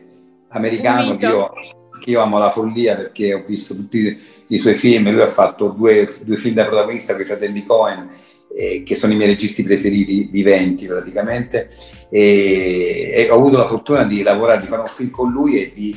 americano 0.48 1.16
che 1.18 1.26
io, 1.26 1.52
che 2.00 2.11
io, 2.11 2.22
amo 2.22 2.38
la 2.38 2.50
follia 2.50 2.96
perché 2.96 3.35
ho 3.35 3.44
visto 3.46 3.74
tutti 3.74 4.18
i 4.48 4.58
suoi 4.58 4.74
film. 4.74 5.11
Lui 5.11 5.20
ha 5.20 5.26
fatto 5.26 5.68
due, 5.68 6.11
due 6.22 6.37
film 6.37 6.54
da 6.54 6.64
protagonista 6.64 7.12
con 7.12 7.22
i 7.22 7.26
fratelli 7.26 7.66
Cohen, 7.66 8.08
eh, 8.54 8.82
che 8.84 8.94
sono 8.94 9.12
i 9.12 9.16
miei 9.16 9.30
registi 9.30 9.62
preferiti 9.62 10.28
viventi 10.30 10.86
praticamente. 10.86 11.70
E, 12.10 13.12
e, 13.14 13.30
ho 13.30 13.36
avuto 13.36 13.56
la 13.56 13.66
fortuna 13.66 14.04
di 14.04 14.22
lavorare, 14.22 14.60
di 14.60 14.66
fare 14.66 14.82
un 14.82 14.86
film 14.86 15.10
con 15.10 15.30
lui 15.30 15.60
e 15.60 15.72
di 15.74 15.96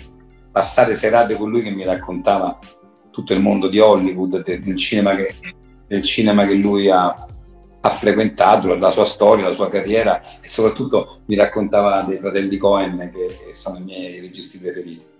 passare 0.51 0.95
serate 0.95 1.35
con 1.35 1.49
lui 1.49 1.61
che 1.61 1.71
mi 1.71 1.83
raccontava 1.83 2.57
tutto 3.11 3.33
il 3.33 3.41
mondo 3.41 3.67
di 3.67 3.79
Hollywood, 3.79 4.43
del 4.43 4.75
cinema 4.77 5.15
che, 5.15 5.35
del 5.87 6.03
cinema 6.03 6.45
che 6.45 6.53
lui 6.53 6.89
ha, 6.89 7.27
ha 7.81 7.89
frequentato, 7.89 8.75
la 8.75 8.89
sua 8.89 9.05
storia, 9.05 9.47
la 9.47 9.53
sua 9.53 9.69
carriera 9.69 10.21
e 10.41 10.47
soprattutto 10.47 11.21
mi 11.25 11.35
raccontava 11.35 12.01
dei 12.01 12.17
fratelli 12.17 12.57
Cohen 12.57 13.11
che 13.13 13.53
sono 13.53 13.77
i 13.77 13.83
miei 13.83 14.19
registi 14.19 14.59
preferiti. 14.59 15.14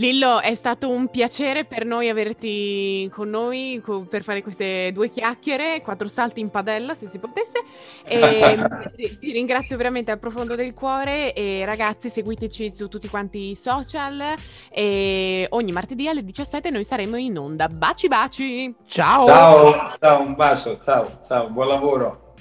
Lillo, 0.00 0.40
è 0.40 0.54
stato 0.54 0.88
un 0.88 1.08
piacere 1.08 1.66
per 1.66 1.84
noi 1.84 2.08
averti 2.08 3.06
con 3.12 3.28
noi 3.28 3.82
co- 3.84 4.06
per 4.06 4.22
fare 4.22 4.42
queste 4.42 4.92
due 4.92 5.10
chiacchiere, 5.10 5.82
quattro 5.82 6.08
salti 6.08 6.40
in 6.40 6.48
padella 6.48 6.94
se 6.94 7.06
si 7.06 7.18
potesse. 7.18 7.60
E 8.04 8.56
ti 9.20 9.30
ringrazio 9.30 9.76
veramente 9.76 10.10
al 10.10 10.18
profondo 10.18 10.54
del 10.54 10.72
cuore 10.72 11.34
e 11.34 11.66
ragazzi 11.66 12.08
seguiteci 12.08 12.74
su 12.74 12.88
tutti 12.88 13.08
quanti 13.08 13.50
i 13.50 13.54
social 13.54 14.36
e 14.70 15.46
ogni 15.50 15.70
martedì 15.70 16.08
alle 16.08 16.24
17 16.24 16.70
noi 16.70 16.84
saremo 16.84 17.16
in 17.16 17.36
onda. 17.36 17.68
Baci 17.68 18.08
baci! 18.08 18.74
Ciao! 18.86 19.26
Ciao, 19.26 19.96
ciao, 20.00 20.22
un 20.22 20.34
bacio, 20.34 20.78
ciao, 20.82 21.20
ciao, 21.22 21.50
buon 21.50 21.68
lavoro. 21.68 22.32